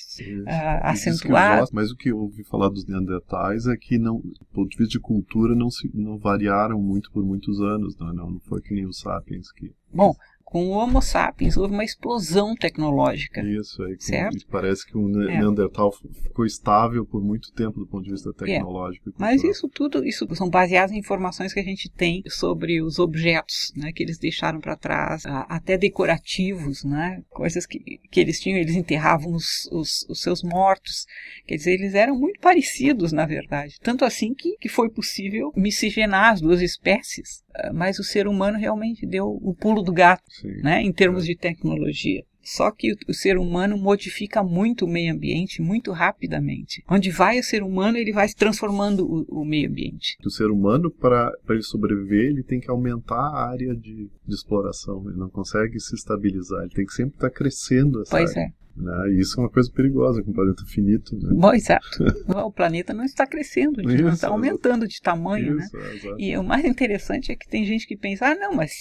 acentuado. 0.82 1.62
Gosto, 1.62 1.74
mas 1.74 1.90
o 1.90 1.96
que 1.96 2.12
eu 2.12 2.18
ouvi 2.20 2.44
falar 2.44 2.68
dos 2.68 2.86
Neandertais 2.86 3.66
é 3.66 3.76
que, 3.76 3.98
não, 3.98 4.20
do 4.20 4.46
ponto 4.52 4.70
de 4.70 4.76
vista 4.76 4.92
de 4.92 5.00
cultura, 5.00 5.56
não, 5.56 5.68
se, 5.68 5.90
não 5.92 6.16
variaram 6.16 6.80
muito 6.80 7.10
por 7.10 7.24
muitos 7.24 7.60
anos. 7.60 7.96
Não, 7.98 8.14
não, 8.14 8.30
não 8.30 8.40
foi 8.40 8.62
que 8.62 8.72
nem 8.72 8.86
os 8.86 9.00
Sapiens 9.00 9.50
que... 9.50 9.74
Bom, 9.92 10.14
com 10.52 10.66
o 10.66 10.72
Homo 10.72 11.00
sapiens 11.00 11.56
houve 11.56 11.72
uma 11.72 11.82
explosão 11.82 12.54
tecnológica. 12.54 13.42
Isso, 13.42 13.82
aí 13.84 13.96
certo? 13.98 14.46
parece 14.48 14.86
que 14.86 14.94
o 14.98 15.08
é. 15.22 15.38
Neandertal 15.38 15.90
ficou 16.22 16.44
estável 16.44 17.06
por 17.06 17.22
muito 17.24 17.50
tempo 17.52 17.80
do 17.80 17.86
ponto 17.86 18.04
de 18.04 18.10
vista 18.10 18.28
é. 18.28 18.32
tecnológico. 18.34 19.08
É. 19.08 19.12
Mas 19.16 19.42
isso 19.42 19.66
tudo 19.66 20.04
isso 20.04 20.28
são 20.34 20.50
baseados 20.50 20.94
em 20.94 20.98
informações 20.98 21.54
que 21.54 21.60
a 21.60 21.64
gente 21.64 21.90
tem 21.90 22.22
sobre 22.26 22.82
os 22.82 22.98
objetos 22.98 23.72
né, 23.74 23.92
que 23.92 24.02
eles 24.02 24.18
deixaram 24.18 24.60
para 24.60 24.76
trás, 24.76 25.22
até 25.24 25.78
decorativos, 25.78 26.84
né, 26.84 27.22
coisas 27.30 27.64
que, 27.64 27.98
que 28.10 28.20
eles 28.20 28.38
tinham, 28.38 28.58
eles 28.58 28.76
enterravam 28.76 29.32
os, 29.32 29.66
os, 29.72 30.04
os 30.06 30.20
seus 30.20 30.42
mortos. 30.42 31.06
Quer 31.46 31.56
dizer, 31.56 31.72
eles 31.72 31.94
eram 31.94 32.14
muito 32.14 32.38
parecidos, 32.40 33.10
na 33.10 33.24
verdade. 33.24 33.78
Tanto 33.80 34.04
assim 34.04 34.34
que, 34.34 34.58
que 34.58 34.68
foi 34.68 34.90
possível 34.90 35.50
miscigenar 35.56 36.34
as 36.34 36.42
duas 36.42 36.60
espécies. 36.60 37.42
Ah, 37.54 37.72
mas 37.72 37.98
o 37.98 38.04
ser 38.04 38.26
humano 38.26 38.58
realmente 38.58 39.06
deu 39.06 39.26
o 39.26 39.54
pulo 39.54 39.82
do 39.82 39.92
gato, 39.92 40.24
Sim, 40.42 40.60
né, 40.62 40.82
em 40.82 40.92
termos 40.92 41.24
é. 41.24 41.26
de 41.28 41.36
tecnologia. 41.36 42.22
Só 42.42 42.72
que 42.72 42.92
o, 43.08 43.14
ser 43.14 43.38
humano 43.38 43.78
modifica 43.78 44.42
muito 44.42 44.84
o 44.84 44.88
meio 44.88 45.14
ambiente 45.14 45.62
muito 45.62 45.92
rapidamente. 45.92 46.82
Onde 46.90 47.08
vai 47.08 47.38
o 47.38 47.44
ser 47.44 47.62
humano, 47.62 47.96
ele 47.96 48.12
vai 48.12 48.28
transformando 48.28 49.06
o, 49.06 49.42
o 49.42 49.44
meio 49.44 49.70
ambiente. 49.70 50.16
O 50.24 50.30
ser 50.30 50.50
humano, 50.50 50.90
para 50.90 51.32
ele 51.50 51.62
sobreviver, 51.62 52.30
ele 52.30 52.42
tem 52.42 52.58
que 52.58 52.68
aumentar 52.68 53.14
a 53.14 53.48
área 53.48 53.74
de, 53.76 54.10
de, 54.26 54.34
exploração. 54.34 55.08
Ele 55.08 55.18
não 55.18 55.30
consegue 55.30 55.78
se 55.78 55.94
estabilizar. 55.94 56.62
Ele 56.62 56.74
tem 56.74 56.84
que 56.84 56.92
sempre 56.92 57.14
estar 57.14 57.30
crescendo 57.30 58.02
essa 58.02 58.10
pois 58.10 58.30
área. 58.36 58.48
é. 58.48 58.61
Né? 58.76 59.12
E 59.12 59.20
isso 59.20 59.38
é 59.38 59.44
uma 59.44 59.50
coisa 59.50 59.70
perigosa 59.70 60.22
com 60.22 60.30
um 60.30 60.34
planeta 60.34 60.64
finito. 60.66 61.16
Né? 61.16 61.30
Bom, 61.34 61.52
exato. 61.52 61.86
o 62.28 62.52
planeta 62.52 62.94
não 62.94 63.04
está 63.04 63.26
crescendo, 63.26 63.80
ele 63.80 63.94
isso, 63.94 64.02
não 64.02 64.12
está 64.12 64.28
aumentando 64.28 64.86
de 64.88 65.00
tamanho. 65.00 65.58
Isso, 65.58 65.76
né? 65.76 66.14
E 66.18 66.36
o 66.36 66.42
mais 66.42 66.64
interessante 66.64 67.30
é 67.30 67.36
que 67.36 67.48
tem 67.48 67.64
gente 67.64 67.86
que 67.86 67.96
pensa: 67.96 68.26
ah, 68.26 68.34
não, 68.34 68.54
mas 68.54 68.72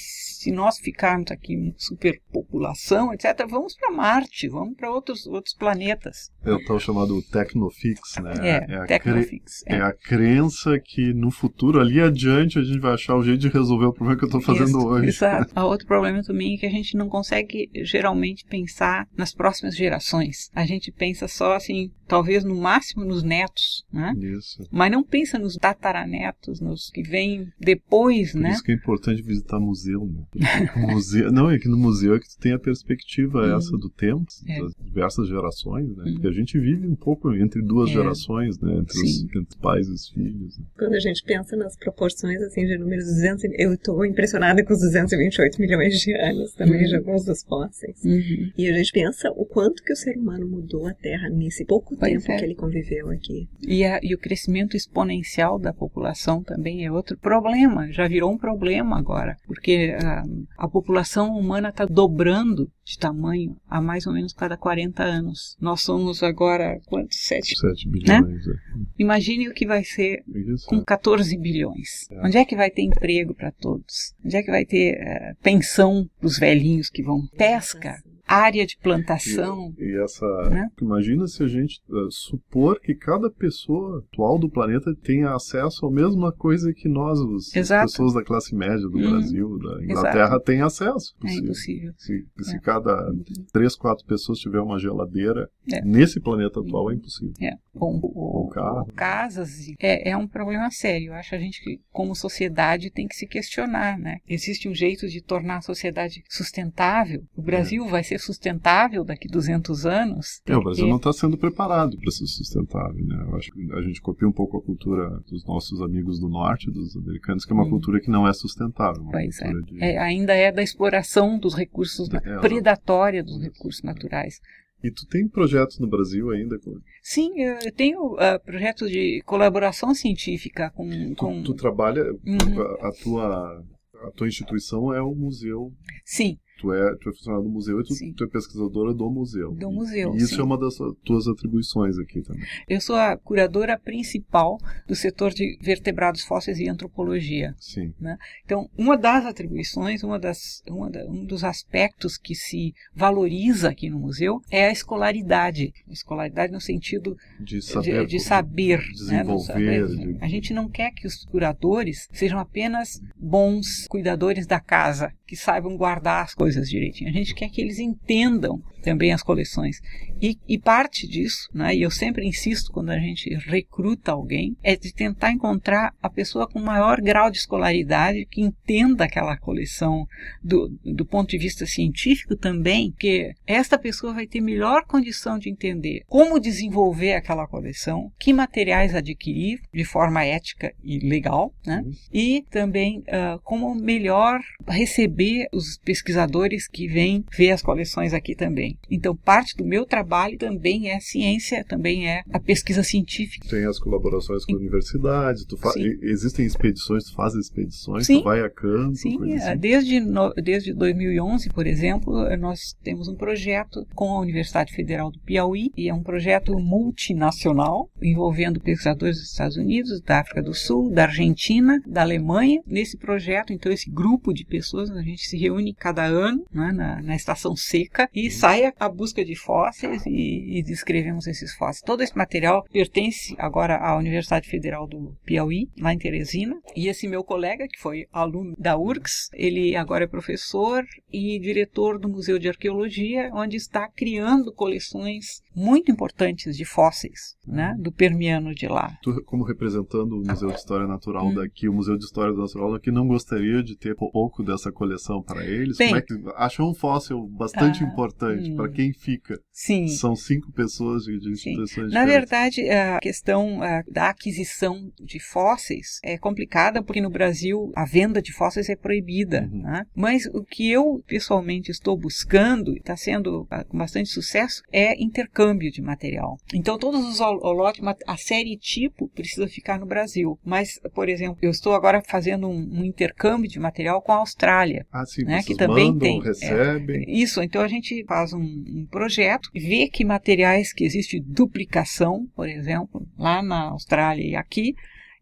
se 0.42 0.52
nós 0.52 0.80
ficarmos 0.80 1.32
aqui 1.32 1.54
em 1.54 1.74
superpopulação, 1.78 3.14
etc., 3.14 3.46
vamos 3.50 3.76
para 3.76 3.92
Marte, 3.92 4.48
vamos 4.48 4.76
para 4.76 4.92
outros, 4.92 5.28
outros 5.28 5.54
planetas. 5.54 6.32
É 6.44 6.52
o 6.52 6.64
tal 6.66 6.80
chamado 6.80 7.22
Tecnofix, 7.24 8.18
né? 8.22 8.34
É, 8.42 8.74
é 8.74 8.76
a, 8.78 8.86
Tecnofix, 8.86 9.64
é. 9.68 9.76
é. 9.76 9.82
a 9.82 9.94
crença 9.94 10.80
que 10.84 11.14
no 11.14 11.30
futuro, 11.30 11.80
ali 11.80 12.02
adiante, 12.02 12.58
a 12.58 12.64
gente 12.64 12.80
vai 12.80 12.94
achar 12.94 13.16
o 13.16 13.24
jeito 13.24 13.40
de 13.40 13.50
resolver 13.50 13.86
o 13.86 13.94
problema 13.94 14.18
que 14.18 14.26
eu 14.26 14.28
estou 14.28 14.42
fazendo 14.42 14.80
isso, 14.80 14.88
hoje. 14.88 15.08
Exato. 15.10 15.60
Outro 15.60 15.86
problema 15.86 16.24
também 16.24 16.56
é 16.56 16.58
que 16.58 16.66
a 16.66 16.72
gente 16.72 16.98
não 16.98 17.08
consegue 17.08 17.70
geralmente 17.84 18.46
pensar 18.46 19.08
nas 19.16 19.34
próximas 19.34 19.76
gerações. 19.82 20.50
A 20.54 20.66
gente 20.66 20.92
pensa 20.92 21.28
só 21.28 21.56
assim, 21.56 21.92
talvez 22.12 22.44
no 22.44 22.54
máximo 22.54 23.06
nos 23.06 23.24
netos, 23.24 23.86
né? 23.92 24.14
Isso. 24.20 24.68
Mas 24.70 24.92
não 24.92 25.02
pensa 25.02 25.40
nos 25.40 25.56
tataranetos, 25.56 26.60
nos 26.60 26.90
que 26.90 27.02
vêm 27.02 27.48
depois, 27.58 28.34
Por 28.34 28.42
né? 28.42 28.52
Isso 28.52 28.62
que 28.62 28.74
é 28.74 28.76
importante 28.76 29.22
visitar 29.22 29.62
museu, 29.62 30.06
né? 30.06 30.70
museu, 30.92 31.32
não, 31.32 31.50
é 31.50 31.58
que 31.58 31.70
no 31.70 31.78
museu 31.78 32.14
é 32.14 32.20
que 32.20 32.28
tu 32.28 32.38
tem 32.38 32.52
a 32.52 32.60
perspectiva 32.60 33.40
uhum. 33.40 33.58
essa 33.58 33.78
do 33.78 33.90
tempo, 33.90 34.26
é. 34.46 34.60
das 34.60 34.74
diversas 34.84 35.30
gerações, 35.30 35.88
né? 35.96 36.12
Porque 36.12 36.28
a 36.28 36.30
uhum. 36.30 36.36
gente 36.36 36.60
vive 36.60 36.86
um 36.86 36.98
pouco 36.98 37.34
entre 37.34 37.62
duas 37.62 37.90
é. 37.92 37.94
gerações, 37.94 38.60
né? 38.60 38.74
Entre 38.74 39.02
os, 39.02 39.24
entre 39.24 39.40
os, 39.40 39.56
pais 39.56 39.88
e 39.88 39.92
os 39.92 40.10
filhos. 40.10 40.60
Né? 40.60 40.66
Quando 40.78 40.96
a 40.96 41.00
gente 41.00 41.24
pensa 41.24 41.56
nas 41.56 41.78
proporções, 41.78 42.42
assim, 42.42 42.66
de 42.66 42.78
números 42.78 43.06
200, 43.06 43.46
eu 43.58 43.74
estou 43.74 44.06
impressionada 44.06 44.66
com 44.66 44.74
os 44.74 44.82
228 44.82 45.62
milhões 45.62 45.98
de 45.98 46.14
anos 46.14 46.54
também, 46.56 46.82
uhum. 46.82 46.88
de 46.90 46.96
alguns 46.98 47.24
dos 47.24 47.42
fósseis. 47.42 48.04
Uhum. 48.04 48.52
E 48.58 48.68
a 48.68 48.74
gente 48.74 48.92
pensa 48.92 49.32
o 49.32 49.46
quanto 49.46 49.82
que 49.82 49.94
o 49.94 49.96
ser 49.96 50.18
humano 50.18 50.46
mudou 50.46 50.86
a 50.88 50.94
Terra 50.94 51.30
nesse 51.30 51.64
pouco 51.64 52.01
tempo 52.10 52.32
é. 52.32 52.38
que 52.38 52.44
ele 52.44 52.56
conviveu 52.56 53.10
aqui. 53.10 53.48
E, 53.62 53.84
a, 53.84 54.00
e 54.02 54.14
o 54.14 54.20
crescimento 54.20 54.76
exponencial 54.76 55.60
da 55.60 55.74
população 55.74 56.44
também 56.44 56.86
é 56.86 56.92
outro 56.92 57.18
problema, 57.18 57.92
já 57.92 58.08
virou 58.08 58.32
um 58.32 58.38
problema 58.38 58.98
agora, 58.98 59.38
porque 59.46 59.96
a, 60.02 60.24
a 60.58 60.68
população 60.68 61.38
humana 61.38 61.70
está 61.70 61.86
dobrando 61.86 62.70
de 62.84 62.98
tamanho 62.98 63.56
a 63.68 63.82
mais 63.82 64.06
ou 64.06 64.14
menos 64.14 64.34
cada 64.34 64.58
40 64.58 65.04
anos. 65.04 65.56
Nós 65.60 65.82
somos 65.82 66.24
agora 66.24 66.80
quantos? 66.88 67.18
7, 67.26 67.58
7 67.58 67.90
bilhões. 67.90 68.46
Né? 68.46 68.54
É. 68.54 68.80
Imagine 69.00 69.50
o 69.50 69.54
que 69.54 69.66
vai 69.66 69.84
ser 69.84 70.24
Isso. 70.28 70.66
com 70.68 70.84
14 70.84 71.38
bilhões. 71.38 72.10
É. 72.12 72.26
Onde 72.26 72.38
é 72.38 72.46
que 72.46 72.56
vai 72.56 72.70
ter 72.70 72.82
emprego 72.82 73.34
para 73.34 73.52
todos? 73.52 74.14
Onde 74.26 74.36
é 74.36 74.44
que 74.44 74.52
vai 74.52 74.66
ter 74.66 74.96
uh, 74.96 75.36
pensão 75.42 76.10
para 76.20 76.28
os 76.28 76.38
velhinhos 76.38 76.90
que 76.90 77.04
vão? 77.04 77.22
Pesca? 77.38 78.02
Área 78.34 78.66
de 78.66 78.78
plantação. 78.78 79.74
E, 79.78 79.84
e 79.84 80.04
essa. 80.04 80.26
Né? 80.50 80.70
Imagina 80.82 81.28
se 81.28 81.44
a 81.44 81.48
gente 81.48 81.82
uh, 81.90 82.12
supor 82.12 82.80
que 82.80 82.96
cada 82.96 83.30
pessoa 83.30 84.00
atual 84.00 84.40
do 84.40 84.50
planeta 84.50 84.96
tenha 85.04 85.34
acesso 85.34 85.86
à 85.86 85.92
mesma 85.92 86.32
coisa 86.32 86.74
que 86.74 86.88
nós, 86.88 87.20
os, 87.20 87.56
as 87.56 87.70
pessoas 87.70 88.14
da 88.14 88.24
classe 88.24 88.56
média 88.56 88.88
do 88.88 88.98
uhum. 88.98 89.12
Brasil, 89.12 89.58
da 89.60 89.84
Inglaterra, 89.84 90.28
Exato. 90.28 90.46
têm 90.46 90.62
acesso. 90.62 91.16
É 91.24 91.34
impossível. 91.34 91.94
Se, 91.98 92.26
se 92.42 92.56
é. 92.56 92.60
cada 92.60 93.12
três, 93.52 93.76
quatro 93.76 94.06
pessoas 94.06 94.40
tiver 94.40 94.60
uma 94.60 94.80
geladeira, 94.80 95.50
é. 95.72 95.82
nesse 95.84 96.20
planeta 96.20 96.60
atual 96.60 96.92
é 96.92 96.96
impossível. 96.96 97.34
É. 97.42 97.54
Bom, 97.74 98.50
carro. 98.52 98.86
casas 98.96 99.52
é, 99.80 100.10
é 100.10 100.18
um 100.18 100.28
problema 100.28 100.70
sério. 100.72 101.08
Eu 101.08 101.14
acho 101.14 101.30
que 101.30 101.36
a 101.36 101.40
gente, 101.40 101.82
como 101.92 102.16
sociedade, 102.16 102.92
tem 102.92 103.08
que 103.08 103.16
se 103.16 103.26
questionar, 103.26 103.98
né? 103.98 104.18
Existe 104.28 104.68
um 104.68 104.76
jeito 104.76 105.08
de 105.08 105.22
tornar 105.22 105.58
a 105.58 105.62
sociedade 105.62 106.24
sustentável. 106.30 107.24
O 107.36 107.42
Brasil 107.42 107.86
é. 107.86 107.90
vai 107.90 108.04
ser 108.04 108.20
sustentável 108.22 109.04
daqui 109.04 109.28
a 109.28 109.32
200 109.32 109.86
anos. 109.86 110.42
É, 110.46 110.56
o 110.56 110.64
Brasil 110.64 110.88
não 110.88 110.98
está 110.98 111.12
sendo 111.12 111.38
preparado 111.38 111.98
para 111.98 112.12
ser 112.12 112.26
sustentável, 112.26 113.06
né? 113.06 113.26
Eu 113.28 113.36
acho 113.36 113.52
que 113.52 113.74
a 113.74 113.82
gente 113.82 114.02
copia 114.02 114.28
um 114.28 114.32
pouco 114.32 114.58
a 114.58 114.62
cultura 114.62 115.10
dos 115.30 115.46
nossos 115.46 115.82
amigos 115.82 116.20
do 116.20 116.30
norte, 116.30 116.72
dos 116.72 116.96
americanos, 116.96 117.46
que 117.46 117.52
é 117.52 117.56
uma 117.56 117.66
hum. 117.66 117.70
cultura 117.70 118.00
que 118.00 118.10
não 118.10 118.28
é 118.28 118.34
sustentável. 118.34 119.04
Pois 119.12 119.42
é. 119.42 119.52
De... 119.52 119.84
é. 119.84 119.98
Ainda 119.98 120.34
é 120.34 120.52
da 120.52 120.64
exploração 120.64 121.38
dos 121.38 121.56
recursos, 121.56 122.10
é, 122.14 122.40
predatória 122.40 123.24
dos 123.24 123.42
recursos 123.42 123.82
naturais. 123.84 124.40
E 124.84 124.90
tu 124.90 125.06
tem 125.06 125.28
projetos 125.28 125.78
no 125.80 125.88
Brasil 125.88 126.32
ainda? 126.32 126.58
Sim, 127.04 127.40
eu 127.40 127.72
tenho 127.72 128.14
uh, 128.16 128.40
projetos 128.44 128.90
de 128.90 129.22
colaboração 129.26 129.94
científica 129.94 130.72
com... 130.72 130.90
Tu, 130.90 131.16
com... 131.16 131.44
tu 131.44 131.54
trabalha, 131.54 132.04
uhum. 132.04 132.62
a, 132.62 132.88
a, 132.88 132.92
tua, 133.04 133.66
a 134.08 134.12
tua 134.12 134.28
instituição 134.28 134.92
é 134.92 135.02
o 135.02 135.14
museu... 135.14 135.72
Sim, 136.04 136.40
tu 136.62 136.72
é, 136.72 136.96
tu 136.98 137.10
é 137.10 137.14
funcionário 137.14 137.44
do 137.44 137.50
museu 137.50 137.82
e 137.82 137.84
tu, 137.84 137.96
tu, 138.16 138.24
é 138.24 138.28
pesquisadora 138.28 138.94
do 138.94 139.10
museu. 139.10 139.52
Do 139.52 139.72
museu. 139.72 140.14
E 140.14 140.18
isso 140.18 140.36
sim. 140.36 140.42
é 140.42 140.44
uma 140.44 140.58
das 140.58 140.76
tuas 141.04 141.28
atribuições 141.28 141.98
aqui 141.98 142.22
também. 142.22 142.46
Eu 142.70 142.80
sou 142.80 142.96
a 142.96 143.18
curadora 143.18 143.78
principal 143.80 144.60
do 144.88 144.96
setor 144.96 145.32
de 145.34 145.58
vertebrados 145.60 146.24
fósseis 146.24 146.60
e 146.60 146.70
antropologia. 146.70 147.56
Sim. 147.58 147.94
Né? 148.00 148.18
Então, 148.46 148.70
uma 148.78 148.96
das 148.96 149.26
atribuições, 149.26 150.04
uma 150.04 150.20
das, 150.20 150.62
uma 150.70 150.90
da, 150.90 151.04
um 151.06 151.26
dos 151.26 151.44
aspectos 151.44 152.18
que 152.18 152.36
se 152.36 152.74
valoriza 152.94 153.70
aqui 153.70 153.90
no 153.90 154.00
museu 154.00 154.40
é 154.52 154.68
a 154.68 154.72
escolaridade. 154.72 155.74
Escolaridade 155.90 156.54
no 156.54 156.62
sentido 156.62 157.18
de 157.40 157.62
saber. 157.62 158.06
De, 158.06 158.12
de 158.12 158.20
saber 158.20 158.80
né? 158.80 158.92
desenvolver. 158.94 159.90
Né? 159.90 160.18
A 160.22 160.28
gente 160.28 160.54
não 160.54 160.70
quer 160.70 160.92
que 160.92 161.08
os 161.08 161.26
curadores 161.26 162.08
sejam 162.12 162.40
apenas 162.40 163.02
bons 163.18 163.88
cuidadores 163.88 164.46
da 164.46 164.60
casa, 164.60 165.12
que 165.26 165.36
saibam 165.36 165.78
guardar 165.78 166.26
as 166.26 166.36
coisas 166.36 166.51
coisas 166.52 166.70
direitinho. 166.70 167.10
A 167.10 167.14
gente 167.14 167.34
quer 167.34 167.50
que 167.50 167.62
eles 167.62 167.80
entendam 167.80 168.62
também 168.82 169.14
as 169.14 169.24
coleções. 169.24 169.80
E, 170.22 170.38
e, 170.48 170.60
parte 170.60 171.08
disso, 171.08 171.48
né, 171.54 171.76
e 171.76 171.82
eu 171.82 171.90
sempre 171.90 172.28
insisto 172.28 172.72
quando 172.72 172.90
a 172.92 173.00
gente 173.00 173.34
recruta 173.48 174.12
alguém, 174.12 174.56
é 174.62 174.76
de 174.76 174.94
tentar 174.94 175.32
encontrar 175.32 175.94
a 176.02 176.10
pessoa 176.10 176.48
com 176.48 176.60
maior 176.60 177.02
grau 177.02 177.32
de 177.32 177.38
escolaridade 177.38 178.28
que 178.30 178.42
entenda 178.42 179.06
aquela 179.06 179.36
coleção 179.38 180.08
do, 180.44 180.70
do 180.84 181.06
ponto 181.06 181.30
de 181.30 181.38
vista 181.38 181.66
científico 181.66 182.36
também, 182.36 182.94
que 183.00 183.34
esta 183.48 183.80
pessoa 183.80 184.14
vai 184.14 184.28
ter 184.28 184.42
melhor 184.42 184.86
condição 184.86 185.40
de 185.40 185.50
entender 185.50 186.04
como 186.08 186.40
desenvolver 186.40 187.14
aquela 187.14 187.48
coleção, 187.48 188.12
que 188.20 188.34
materiais 188.34 188.94
adquirir 188.94 189.60
de 189.74 189.84
forma 189.84 190.24
ética 190.24 190.74
e 190.84 191.00
legal, 191.00 191.54
né, 191.66 191.84
e 192.14 192.46
também 192.52 193.00
uh, 193.00 193.40
como 193.44 193.74
melhor 193.74 194.40
receber 194.68 195.48
os 195.52 195.78
pesquisadores 195.78 196.68
que 196.68 196.88
vêm 196.88 197.26
ver 197.36 197.52
as 197.52 197.62
coleções 197.62 198.14
aqui 198.14 198.36
também. 198.36 198.71
Então, 198.90 199.16
parte 199.16 199.56
do 199.56 199.66
meu 199.66 199.86
trabalho 199.86 200.38
também 200.38 200.90
é 200.90 201.00
ciência, 201.00 201.64
também 201.64 202.10
é 202.10 202.24
a 202.32 202.40
pesquisa 202.40 202.84
científica. 202.84 203.48
Tem 203.50 203.66
as 203.66 203.80
colaborações 203.80 204.46
com 204.46 204.54
universidades, 204.54 205.46
tu 205.46 205.58
fa... 205.58 205.72
existem 206.02 206.46
expedições, 206.46 207.06
tu 207.06 207.14
faz 207.14 207.34
expedições, 207.36 208.06
Sim. 208.06 208.20
tu 208.20 208.24
vai 208.24 208.42
a 208.42 208.50
campo, 208.50 208.96
Sim, 208.96 209.34
assim. 209.34 209.58
desde, 209.58 210.00
no, 210.00 210.34
desde 210.34 210.74
2011, 210.74 211.50
por 211.50 211.68
exemplo, 211.68 212.14
nós 212.38 212.76
temos 212.84 213.08
um 213.08 213.16
projeto 213.16 213.86
com 213.96 214.16
a 214.16 214.20
Universidade 214.22 214.74
Federal 214.74 215.12
do 215.12 215.20
Piauí, 215.20 215.72
e 215.76 215.90
é 215.90 215.94
um 215.94 216.04
projeto 216.04 216.58
multinacional, 216.60 217.90
envolvendo 218.02 218.60
pesquisadores 218.60 219.18
dos 219.18 219.32
Estados 219.32 219.58
Unidos, 219.58 220.02
da 220.02 220.20
África 220.20 220.42
do 220.42 220.54
Sul, 220.54 220.92
da 220.92 221.04
Argentina, 221.04 221.82
da 221.86 222.02
Alemanha. 222.02 222.62
Nesse 222.66 222.98
projeto, 222.98 223.54
então, 223.54 223.72
esse 223.72 223.90
grupo 223.90 224.34
de 224.34 224.46
pessoas, 224.46 224.90
a 224.92 225.02
gente 225.02 225.28
se 225.28 225.38
reúne 225.38 225.74
cada 225.74 226.06
ano 226.06 226.46
né, 226.54 226.72
na, 226.72 227.02
na 227.02 227.16
estação 227.16 227.56
seca 227.56 228.10
e 228.14 228.30
sai 228.30 228.61
à 228.80 228.90
busca 228.90 229.24
de 229.24 229.36
fósseis 229.36 230.06
e, 230.06 230.60
e 230.60 230.64
descrevemos 230.64 231.28
esses 231.28 231.54
fósseis. 231.54 231.82
Todo 231.82 232.02
esse 232.02 232.18
material 232.18 232.64
pertence 232.72 233.36
agora 233.38 233.78
à 233.78 233.98
Universidade 233.98 234.48
Federal 234.48 234.88
do 234.88 235.16
Piauí, 235.26 235.70
lá 235.80 235.94
em 235.94 235.98
Teresina, 235.98 236.60
e 236.76 236.88
esse 236.88 237.08
meu 237.08 237.24
colega, 237.24 237.68
que 237.68 237.80
foi 237.80 238.06
aluno 238.12 238.56
da 238.58 238.78
URGS, 238.78 239.30
ele 239.34 239.76
agora 239.76 240.06
é 240.06 240.08
professor 240.08 240.84
e 241.12 241.40
diretor 241.40 242.00
do 242.00 242.10
Museu 242.10 242.38
de 242.38 242.50
Arqueologia, 242.50 243.32
onde 243.34 243.58
está 243.58 243.88
criando 243.88 244.54
coleções 244.54 245.42
muito 245.56 245.92
importantes 245.92 246.56
de 246.56 246.66
fósseis, 246.66 247.36
né, 247.46 247.76
do 247.80 247.92
Permiano 247.92 248.54
de 248.54 248.68
lá. 248.68 248.98
Tu, 249.02 249.24
como 249.26 249.44
representando 249.44 250.14
o 250.14 250.28
Museu 250.28 250.50
de 250.50 250.56
História 250.56 250.88
Natural 250.88 251.28
hum. 251.28 251.34
daqui, 251.34 251.68
o 251.68 251.74
Museu 251.74 251.98
de 251.98 252.06
História 252.06 252.34
Natural 252.34 252.74
daqui 252.74 252.92
não 252.92 253.08
gostaria 253.08 253.62
de 253.64 253.76
ter 253.78 253.96
pouco 253.96 254.44
dessa 254.44 254.72
coleção 254.72 255.22
para 255.22 255.46
eles? 255.46 255.78
Bem, 255.78 255.90
como 255.90 256.00
é 256.00 256.02
que 256.02 256.14
achou 256.36 256.70
um 256.70 256.74
fóssil 256.74 257.28
bastante 257.28 257.84
ah, 257.84 257.88
importante 257.88 258.51
hum. 258.52 258.56
para 258.56 258.70
quem 258.70 258.94
fica? 258.94 259.40
Sim. 259.52 259.88
São 259.88 260.16
cinco 260.16 260.52
pessoas 260.52 261.04
de, 261.04 261.20
de 261.20 261.32
instituições 261.32 261.92
Na 261.92 262.06
verdade, 262.06 262.70
a 262.70 263.00
questão 263.00 263.60
da 263.88 264.10
aquisição 264.10 264.92
de 265.00 265.20
fósseis 265.20 266.00
é 266.04 266.18
complicada 266.18 266.82
porque 266.82 267.02
no 267.02 267.10
Brasil 267.10 267.72
a 267.76 267.86
venda 267.86 268.22
de 268.22 268.34
fósseis 268.34 268.70
é 268.70 268.76
proibida. 268.76 269.50
Uhum. 269.52 269.62
Né? 269.62 269.86
Mas 269.96 270.26
o 270.34 270.44
que 270.44 270.70
eu 270.70 271.04
pessoalmente 271.08 271.72
estou 271.72 271.98
buscando, 271.98 272.74
e 272.74 272.78
está 272.78 272.96
sendo 272.96 273.48
com 273.68 273.78
bastante 273.78 274.10
sucesso, 274.10 274.62
é 274.72 275.02
intercâmbio 275.02 275.72
de 275.72 275.82
material. 275.82 276.38
Então 276.54 276.78
todos 276.78 277.06
os 277.06 277.20
holotes, 277.20 277.82
a 278.08 278.18
série 278.18 278.58
tipo 278.58 279.10
precisa 279.10 279.48
ficar 279.48 279.80
no 279.80 279.86
Brasil. 279.86 280.40
Mas, 280.44 280.80
por 280.94 281.10
exemplo, 281.10 281.38
eu 281.42 281.52
estou 281.52 281.74
agora 281.74 282.02
fazendo 282.02 282.48
um, 282.48 282.80
um 282.80 282.86
intercâmbio 282.86 283.50
de 283.50 283.60
material 283.60 284.02
com 284.02 284.12
a 284.12 284.18
Austrália. 284.18 284.86
Ah, 284.92 285.06
sim, 285.06 285.24
né? 285.24 285.44
que 285.44 285.56
também 285.56 285.92
mandam, 285.92 286.00
tem. 286.00 286.22
recebem. 286.22 287.06
É, 287.08 287.12
isso, 287.12 287.42
então 287.42 287.62
a 287.62 287.68
gente 287.68 288.04
faz 288.06 288.34
um, 288.34 288.41
um 288.42 288.88
projeto, 288.90 289.50
vê 289.54 289.88
que 289.88 290.04
materiais 290.04 290.74
que 290.74 290.84
existe 290.84 291.20
duplicação, 291.20 292.28
por 292.36 292.48
exemplo, 292.48 293.08
lá 293.18 293.42
na 293.42 293.70
Austrália 293.70 294.24
e 294.24 294.36
aqui, 294.36 294.76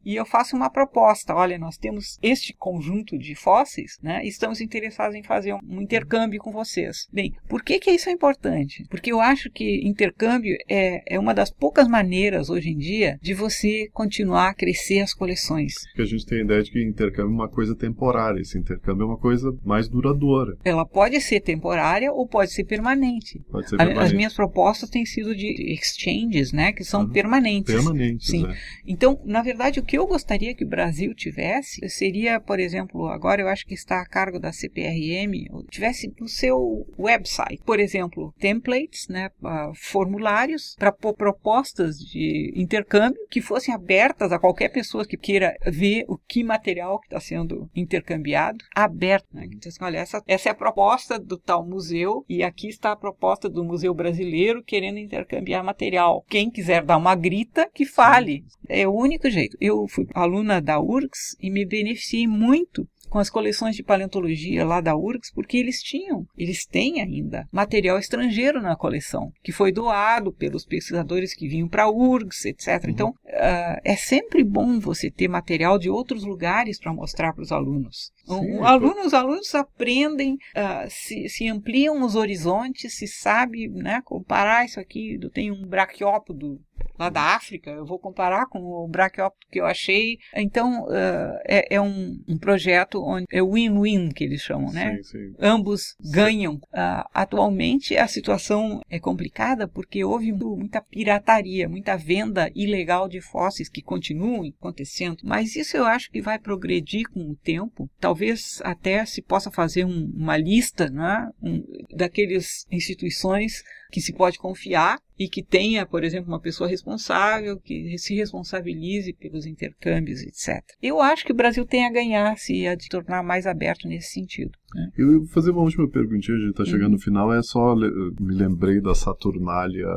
e 0.10 0.15
eu 0.15 0.26
faço 0.26 0.56
uma 0.56 0.72
proposta. 0.72 1.36
Olha, 1.36 1.60
nós 1.60 1.78
temos 1.78 2.17
este 2.19 2.52
conjunto 2.58 3.15
de 3.15 3.36
fósseis, 3.36 4.00
né? 4.02 4.26
Estamos 4.26 4.60
interessados 4.60 5.13
em 5.13 5.22
fazer 5.22 5.54
um 5.54 5.80
intercâmbio 5.80 6.39
com 6.39 6.52
vocês. 6.52 7.08
Bem, 7.13 7.36
por 7.48 7.62
que, 7.62 7.78
que 7.78 7.91
isso 7.91 8.10
é 8.10 8.12
importante? 8.12 8.84
Porque 8.89 9.12
eu 9.12 9.22
acho 9.22 9.52
que 9.52 9.88
intercâmbio 9.88 10.58
é, 10.67 11.04
é 11.06 11.19
uma 11.19 11.32
das 11.32 11.52
poucas 11.52 11.88
maneiras 11.88 12.50
hoje 12.50 12.72
em 12.72 12.78
dia 12.78 13.19
de 13.22 13.36
você 13.36 13.88
continuar 13.93 14.50
a 14.50 14.54
crescer 14.56 15.02
as 15.02 15.13
coleções. 15.13 15.76
Porque 15.89 16.02
a 16.02 16.06
gente 16.06 16.26
tem 16.26 16.39
a 16.39 16.43
ideia 16.43 16.63
de 16.63 16.72
que 16.72 16.84
intercâmbio 16.84 17.32
é 17.32 17.36
uma 17.36 17.50
coisa 17.50 17.76
temporária, 17.76 18.41
esse 18.41 18.58
intercâmbio 18.58 19.04
é 19.04 19.06
uma 19.06 19.19
coisa 19.19 19.56
mais 19.63 19.88
duradoura. 19.88 20.58
Ela 20.65 20.88
pode 20.88 21.22
ser 21.22 21.39
temporária 21.39 22.12
ou 22.12 22.28
pode 22.28 22.52
ser 22.52 22.63
permanente. 22.63 23.39
Pode 23.52 23.69
ser 23.69 23.78
permanente. 23.78 24.06
As 24.06 24.12
minhas 24.12 24.34
propostas 24.34 24.89
têm 24.89 25.06
sido 25.06 25.36
de 25.36 25.72
exchanges, 25.72 26.52
né? 26.52 26.74
Que 26.74 26.84
são 26.84 27.02
Aham. 27.02 27.12
permanentes. 27.12 27.76
Permanentes, 27.76 28.28
Sim. 28.28 28.48
né? 28.48 28.58
Então, 28.88 29.22
na 29.24 29.43
verdade, 29.43 29.80
o 29.80 29.84
que 29.84 29.99
eu 30.00 30.08
gostaria 30.08 30.56
que 30.56 30.64
o 30.64 30.68
Brasil 30.68 31.14
tivesse 31.14 31.88
seria, 31.90 32.40
por 32.40 32.58
exemplo, 32.58 33.08
agora 33.08 33.42
eu 33.42 33.50
acho 33.50 33.66
que 33.66 33.74
está 33.74 34.00
a 34.00 34.06
cargo 34.06 34.40
da 34.40 34.54
CPRM, 34.54 35.46
tivesse 35.70 36.14
no 36.18 36.28
seu 36.28 36.88
website, 36.98 37.62
por 37.66 37.82
exemplo, 37.82 38.34
templates, 38.40 39.10
né, 39.10 39.30
ah, 39.44 39.72
formulários 39.76 40.76
para 40.80 40.94
propostas 40.94 41.98
de 42.00 42.54
intercâmbio 42.56 43.20
que 43.30 43.42
fossem 43.42 43.74
abertas 43.74 44.32
a 44.32 44.40
qualquer 44.40 44.70
pessoa 44.70 45.06
que 45.06 45.18
queira 45.18 45.54
ver 45.66 46.06
o 46.08 46.18
que 46.18 46.46
material 46.46 47.00
que 47.00 47.08
está 47.08 47.20
sendo 47.20 47.70
intercambiado, 47.76 48.64
aberto. 48.74 49.28
Né? 49.34 49.50
Então, 49.52 49.68
assim, 49.68 49.84
olha, 49.84 49.98
essa, 49.98 50.24
essa 50.26 50.48
é 50.48 50.52
a 50.54 50.56
proposta 50.56 51.20
do 51.20 51.38
tal 51.38 51.66
museu 51.66 52.24
e 52.30 52.42
aqui 52.42 52.70
está 52.70 52.94
a 52.94 52.96
proposta 52.96 53.50
do 53.50 53.66
Museu 53.66 53.94
Brasileiro 53.94 54.64
querendo 54.64 54.98
intercambiar 54.98 55.62
material. 55.62 56.24
Quem 56.30 56.50
quiser 56.50 56.86
dar 56.86 56.96
uma 56.96 57.16
grita, 57.16 57.70
que 57.74 57.86
fale. 57.86 58.46
É 58.70 58.88
o 58.88 58.94
único 58.94 59.30
jeito. 59.30 59.58
Eu 59.60 59.79
fui 59.88 60.08
aluna 60.13 60.62
da 60.62 60.80
URGS 60.80 61.36
e 61.39 61.50
me 61.50 61.65
beneficiei 61.65 62.28
muito 62.28 62.88
com 63.10 63.18
as 63.18 63.30
coleções 63.30 63.76
de 63.76 63.84
paleontologia 63.84 64.63
lá 64.63 64.80
da 64.80 64.96
URGS, 64.96 65.32
porque 65.34 65.58
eles 65.58 65.82
tinham, 65.82 66.26
eles 66.38 66.65
têm 66.65 67.02
ainda 67.02 67.48
material 67.52 67.98
estrangeiro 67.98 68.62
na 68.62 68.76
coleção, 68.76 69.34
que 69.44 69.52
foi 69.52 69.72
doado 69.72 70.32
pelos 70.32 70.65
pesquisadores 70.65 71.34
que 71.34 71.48
vinham 71.48 71.68
para 71.68 71.84
a 71.84 71.92
URGS, 71.92 72.46
etc. 72.46 72.86
Então, 72.88 73.13
ah, 73.28 73.80
é 73.84 73.96
sempre 73.96 74.44
bom 74.44 74.80
você 74.80 75.10
ter 75.10 75.28
material 75.28 75.80
de 75.80 75.89
outros 75.89 76.24
lugares 76.24 76.80
para 76.80 76.94
mostrar 76.94 77.34
para 77.34 77.42
os 77.42 77.52
alunos. 77.52 78.12
Sim, 78.38 78.60
aluno- 78.63 79.06
os 79.06 79.13
alunos 79.13 79.54
aprendem, 79.56 80.38
ah, 80.56 80.86
se, 80.89 81.28
se 81.30 81.48
ampliam 81.48 82.02
os 82.04 82.15
horizontes, 82.15 82.96
se 82.98 83.08
sabe 83.08 83.68
né, 83.70 84.02
comparar 84.04 84.65
isso 84.65 84.80
aqui. 84.80 85.18
Eu 85.22 85.30
tenho 85.30 85.54
um 85.54 85.65
braquiópodo 85.68 86.60
lá 86.98 87.10
da 87.10 87.22
África, 87.36 87.70
eu 87.72 87.86
vou 87.86 87.98
comparar 88.00 88.46
com 88.48 88.60
o 88.60 88.88
braquiópodo 88.88 89.46
que 89.52 89.60
eu 89.60 89.65
achei. 89.65 90.18
Então, 90.36 90.86
ah, 90.89 91.42
é, 91.46 91.76
é 91.76 91.82
um, 91.82 92.20
um 92.28 92.38
projeto 92.38 93.02
onde 93.04 93.26
é 93.32 93.42
win-win 93.42 94.10
que 94.10 94.24
eles 94.24 94.42
chamam, 94.42 94.72
né? 94.72 94.98
Sim, 94.98 95.04
sim. 95.04 95.34
ambos 95.39 95.96
ganham. 96.12 96.60
Ah, 96.74 97.10
atualmente 97.13 97.96
a 97.98 98.08
situação 98.08 98.82
é 98.89 99.00
complicada 99.00 99.68
porque 99.68 100.04
houve 100.04 100.32
mu- 100.32 100.58
muita 100.58 100.82
pirataria, 100.82 101.68
muita 101.70 101.96
venda 101.98 102.50
ilegal 102.56 103.08
de 103.08 103.22
fósseis 103.22 103.70
que 103.70 103.82
continuam 103.82 104.46
acontecendo. 104.60 105.20
Mas 105.24 105.56
isso 105.56 105.76
eu 105.78 105.86
acho 105.86 106.10
que 106.12 106.22
vai 106.22 106.38
progredir 106.39 107.10
com 107.10 107.22
o 107.32 107.36
tempo. 107.36 107.89
Talvez 108.00 108.18
até 108.63 109.05
se 109.05 109.21
possa 109.21 109.49
fazer 109.51 109.86
um- 109.86 110.12
uma 110.15 110.38
lista 110.38 110.89
né, 110.89 111.29
um, 111.41 111.63
daqueles 111.95 112.65
instituições 112.71 113.63
que 113.91 114.01
se 114.01 114.13
pode 114.13 114.38
confiar 114.38 114.99
e 115.17 115.27
que 115.27 115.43
tenha, 115.43 115.86
por 115.86 116.03
exemplo, 116.03 116.29
uma 116.32 116.39
pessoa 116.39 116.69
responsável, 116.69 117.60
que 117.60 117.97
se 117.97 118.15
responsabilize 118.15 119.12
pelos 119.13 119.45
intercâmbios, 119.45 120.21
etc. 120.21 120.63
Eu 120.82 121.01
acho 121.01 121.25
que 121.25 121.32
o 121.32 121.36
Brasil 121.36 121.65
tem 121.65 121.86
a 121.86 121.91
ganhar 121.91 122.38
se 122.38 122.67
a 122.67 122.77
tornar 122.89 123.23
mais 123.23 123.45
aberto 123.47 123.88
nesse 123.88 124.13
sentido. 124.13 124.51
né? 124.75 124.89
Eu 124.97 125.19
vou 125.19 125.27
fazer 125.27 125.51
uma 125.51 125.62
última 125.63 125.89
perguntinha, 125.89 126.38
a 126.38 126.39
gente 126.41 126.51
está 126.51 126.63
chegando 126.65 126.86
Uhum. 126.86 126.91
no 126.91 126.99
final, 126.99 127.34
é 127.34 127.41
só 127.41 127.75
me 127.75 128.34
lembrei 128.36 128.79
da 128.79 128.93
Saturnália 128.93 129.88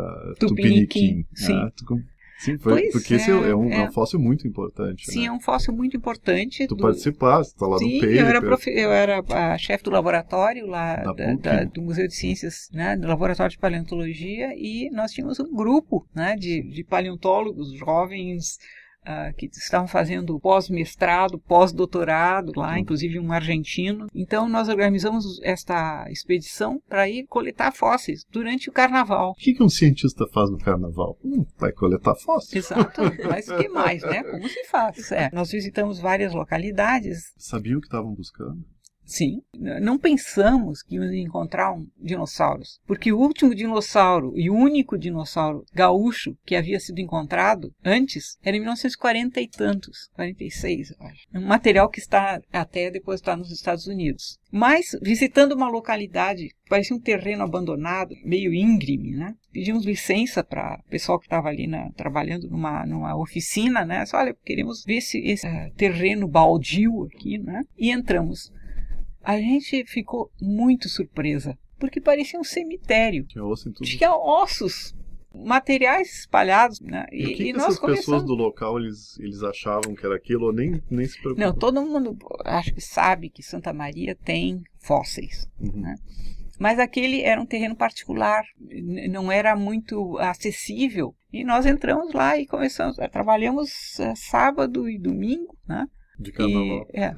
Tupiniquim, 0.40 1.22
Tupiniquim. 1.22 1.26
sim. 1.34 1.52
né? 1.54 1.70
Sim, 2.44 2.58
foi, 2.58 2.72
Pois 2.80 2.92
porque 2.92 3.14
esse 3.14 3.30
é, 3.30 3.34
é, 3.34 3.50
é 3.50 3.54
um, 3.56 3.70
é 3.70 3.76
é. 3.76 3.88
um 3.88 3.92
fóssil 3.92 4.18
muito 4.18 4.48
importante. 4.48 5.10
Sim, 5.10 5.20
né? 5.20 5.26
é 5.26 5.32
um 5.32 5.38
fóssil 5.40 5.72
muito 5.72 5.96
importante. 5.96 6.66
Tu 6.66 6.74
do- 6.74 6.82
participaste, 6.82 7.54
tá 7.54 7.66
lá 7.66 7.78
Sim, 7.78 7.94
no 7.94 8.00
paper. 8.00 8.16
eu 8.16 8.26
era, 8.26 8.70
eu 8.70 8.92
era 8.92 9.52
a 9.52 9.58
chefe 9.58 9.84
do 9.84 9.90
laboratório 9.90 10.66
lá 10.66 10.96
Da 10.96 11.12
da- 11.12 11.34
da- 11.34 11.64
do 11.64 11.80
Museu 11.82 12.08
de 12.08 12.14
Ciências, 12.14 12.68
né, 12.72 12.96
do 12.96 13.06
Laboratório 13.06 13.50
de 13.52 13.58
Paleontologia, 13.58 14.52
e 14.56 14.90
nós 14.90 15.12
tínhamos 15.12 15.38
um 15.38 15.54
grupo 15.54 16.06
né, 16.14 16.34
de, 16.36 16.62
de 16.62 16.82
paleontólogos 16.82 17.72
jovens 17.72 18.58
ah, 19.04 19.32
que 19.36 19.46
estavam 19.46 19.86
fazendo 19.86 20.38
pós-mestrado, 20.40 21.38
pós-doutorado 21.38 22.52
lá, 22.56 22.78
inclusive 22.78 23.18
um 23.18 23.32
argentino. 23.32 24.06
Então 24.14 24.48
nós 24.48 24.68
organizamos 24.68 25.40
esta 25.42 26.06
expedição 26.10 26.80
para 26.88 27.08
ir 27.08 27.26
coletar 27.26 27.72
fósseis 27.72 28.24
durante 28.30 28.68
o 28.68 28.72
carnaval. 28.72 29.30
O 29.30 29.34
que, 29.34 29.54
que 29.54 29.62
um 29.62 29.68
cientista 29.68 30.26
faz 30.32 30.50
no 30.50 30.58
carnaval? 30.58 31.18
Hum, 31.24 31.44
vai 31.58 31.72
coletar 31.72 32.14
fóssil. 32.16 32.58
Exato, 32.58 33.00
mas 33.28 33.48
o 33.48 33.56
que 33.56 33.68
mais, 33.68 34.02
né? 34.02 34.22
Como 34.22 34.48
se 34.48 34.64
faz? 34.64 35.12
É, 35.12 35.30
nós 35.32 35.50
visitamos 35.50 35.98
várias 35.98 36.32
localidades 36.32 37.32
Sabiam 37.36 37.78
o 37.78 37.80
que 37.80 37.86
estavam 37.86 38.14
buscando? 38.14 38.64
Sim. 39.12 39.42
Não 39.82 39.98
pensamos 39.98 40.82
que 40.82 40.94
íamos 40.94 41.12
encontrar 41.12 41.70
um 41.70 41.86
dinossauros, 42.00 42.80
porque 42.86 43.12
o 43.12 43.18
último 43.18 43.54
dinossauro 43.54 44.32
e 44.34 44.48
o 44.48 44.54
único 44.54 44.96
dinossauro 44.96 45.66
gaúcho 45.74 46.34
que 46.46 46.56
havia 46.56 46.80
sido 46.80 46.98
encontrado 46.98 47.74
antes 47.84 48.38
era 48.42 48.56
em 48.56 48.60
1940 48.60 49.38
e 49.38 49.48
tantos, 49.48 50.08
46, 50.14 50.92
eu 50.92 51.06
acho. 51.06 51.26
Um 51.34 51.46
material 51.46 51.90
que 51.90 52.00
está 52.00 52.40
até 52.50 52.90
depositado 52.90 53.40
nos 53.40 53.52
Estados 53.52 53.86
Unidos. 53.86 54.38
Mas, 54.50 54.96
visitando 55.02 55.52
uma 55.52 55.68
localidade, 55.68 56.48
parecia 56.68 56.96
um 56.96 57.00
terreno 57.00 57.42
abandonado, 57.42 58.14
meio 58.24 58.54
íngreme, 58.54 59.12
né? 59.12 59.34
Pedimos 59.52 59.84
licença 59.84 60.42
para 60.42 60.80
o 60.86 60.90
pessoal 60.90 61.18
que 61.18 61.26
estava 61.26 61.48
ali 61.48 61.66
na, 61.66 61.90
trabalhando 61.92 62.48
numa, 62.48 62.86
numa 62.86 63.14
oficina, 63.14 63.84
né? 63.84 64.06
Só, 64.06 64.16
olha, 64.16 64.34
queremos 64.42 64.84
ver 64.84 64.96
esse, 64.96 65.18
esse 65.18 65.46
uh, 65.46 65.70
terreno 65.76 66.26
baldio 66.26 67.04
aqui, 67.04 67.36
né? 67.36 67.60
E 67.76 67.90
entramos. 67.90 68.50
A 69.22 69.38
gente 69.38 69.84
ficou 69.86 70.30
muito 70.40 70.88
surpresa, 70.88 71.58
porque 71.78 72.00
parecia 72.00 72.38
um 72.38 72.44
cemitério. 72.44 73.24
Tinha 73.24 73.44
osso 73.44 73.68
em 73.68 73.72
tudo. 73.72 73.86
Tinha 73.86 74.14
ossos 74.14 74.94
materiais 75.34 76.20
espalhados, 76.20 76.80
né? 76.80 77.06
E, 77.10 77.22
e, 77.22 77.34
que 77.34 77.42
e 77.44 77.52
que 77.52 77.58
essas 77.58 77.78
começamos... 77.78 78.04
pessoas 78.04 78.24
do 78.24 78.34
local 78.34 78.78
eles, 78.78 79.18
eles 79.18 79.42
achavam 79.42 79.94
que 79.94 80.04
era 80.04 80.14
aquilo 80.14 80.46
ou 80.46 80.52
nem, 80.52 80.82
nem 80.90 81.06
se 81.06 81.18
preocupavam? 81.20 81.52
Não, 81.52 81.58
todo 81.58 81.82
mundo 81.82 82.16
acho 82.44 82.74
que 82.74 82.80
sabe 82.80 83.30
que 83.30 83.42
Santa 83.42 83.72
Maria 83.72 84.14
tem 84.14 84.62
fósseis, 84.78 85.48
uhum. 85.58 85.80
né? 85.80 85.94
Mas 86.58 86.78
aquele 86.78 87.22
era 87.22 87.40
um 87.40 87.46
terreno 87.46 87.74
particular, 87.74 88.44
não 89.10 89.32
era 89.32 89.56
muito 89.56 90.16
acessível. 90.18 91.12
E 91.32 91.44
nós 91.44 91.66
entramos 91.66 92.12
lá 92.12 92.38
e 92.38 92.46
começamos, 92.46 92.98
eh, 92.98 93.08
trabalhamos 93.08 93.98
é, 93.98 94.14
sábado 94.14 94.88
e 94.88 94.98
domingo, 94.98 95.56
né? 95.66 95.88
De 96.18 96.30
carnaval. 96.30 96.86
E, 96.92 97.00
é, 97.00 97.14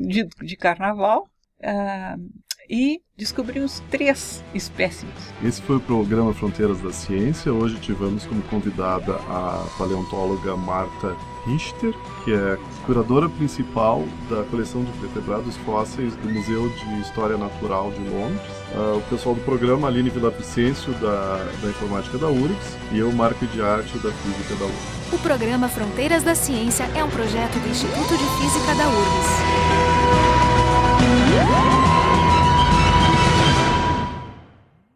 de, 0.00 0.24
de 0.24 0.56
carnaval. 0.56 1.28
Uh, 1.62 2.40
e 2.70 3.02
descobrimos 3.16 3.82
três 3.90 4.44
espécimes. 4.54 5.14
Esse 5.42 5.60
foi 5.60 5.76
o 5.76 5.80
programa 5.80 6.32
Fronteiras 6.32 6.80
da 6.80 6.92
Ciência. 6.92 7.52
Hoje 7.52 7.76
tivemos 7.80 8.24
como 8.24 8.40
convidada 8.42 9.16
a 9.28 9.66
paleontóloga 9.76 10.56
Marta 10.56 11.16
Richter, 11.44 11.92
que 12.24 12.32
é 12.32 12.56
curadora 12.86 13.28
principal 13.28 14.04
da 14.30 14.44
coleção 14.44 14.84
de 14.84 14.92
vertebrados 15.00 15.56
fósseis 15.58 16.14
do 16.14 16.30
Museu 16.30 16.68
de 16.68 17.00
História 17.00 17.36
Natural 17.36 17.90
de 17.90 18.08
Londres. 18.08 18.40
Uh, 18.72 18.98
o 18.98 19.02
pessoal 19.10 19.34
do 19.34 19.40
programa, 19.40 19.88
Aline 19.88 20.08
Vicencio 20.10 20.92
da, 20.94 21.44
da 21.60 21.68
Informática 21.68 22.18
da 22.18 22.28
URGS, 22.28 22.76
e 22.92 22.98
eu, 23.00 23.10
Marco 23.10 23.44
de 23.46 23.60
Arte, 23.60 23.98
da 23.98 24.12
Física 24.12 24.54
da 24.54 24.66
URGS. 24.66 25.12
O 25.12 25.18
programa 25.18 25.68
Fronteiras 25.68 26.22
da 26.22 26.36
Ciência 26.36 26.84
é 26.94 27.02
um 27.02 27.10
projeto 27.10 27.58
do 27.58 27.68
Instituto 27.68 28.16
de 28.16 28.24
Física 28.38 28.74
da 28.76 28.86
URGS. 28.88 30.29
Woo! 31.40 31.79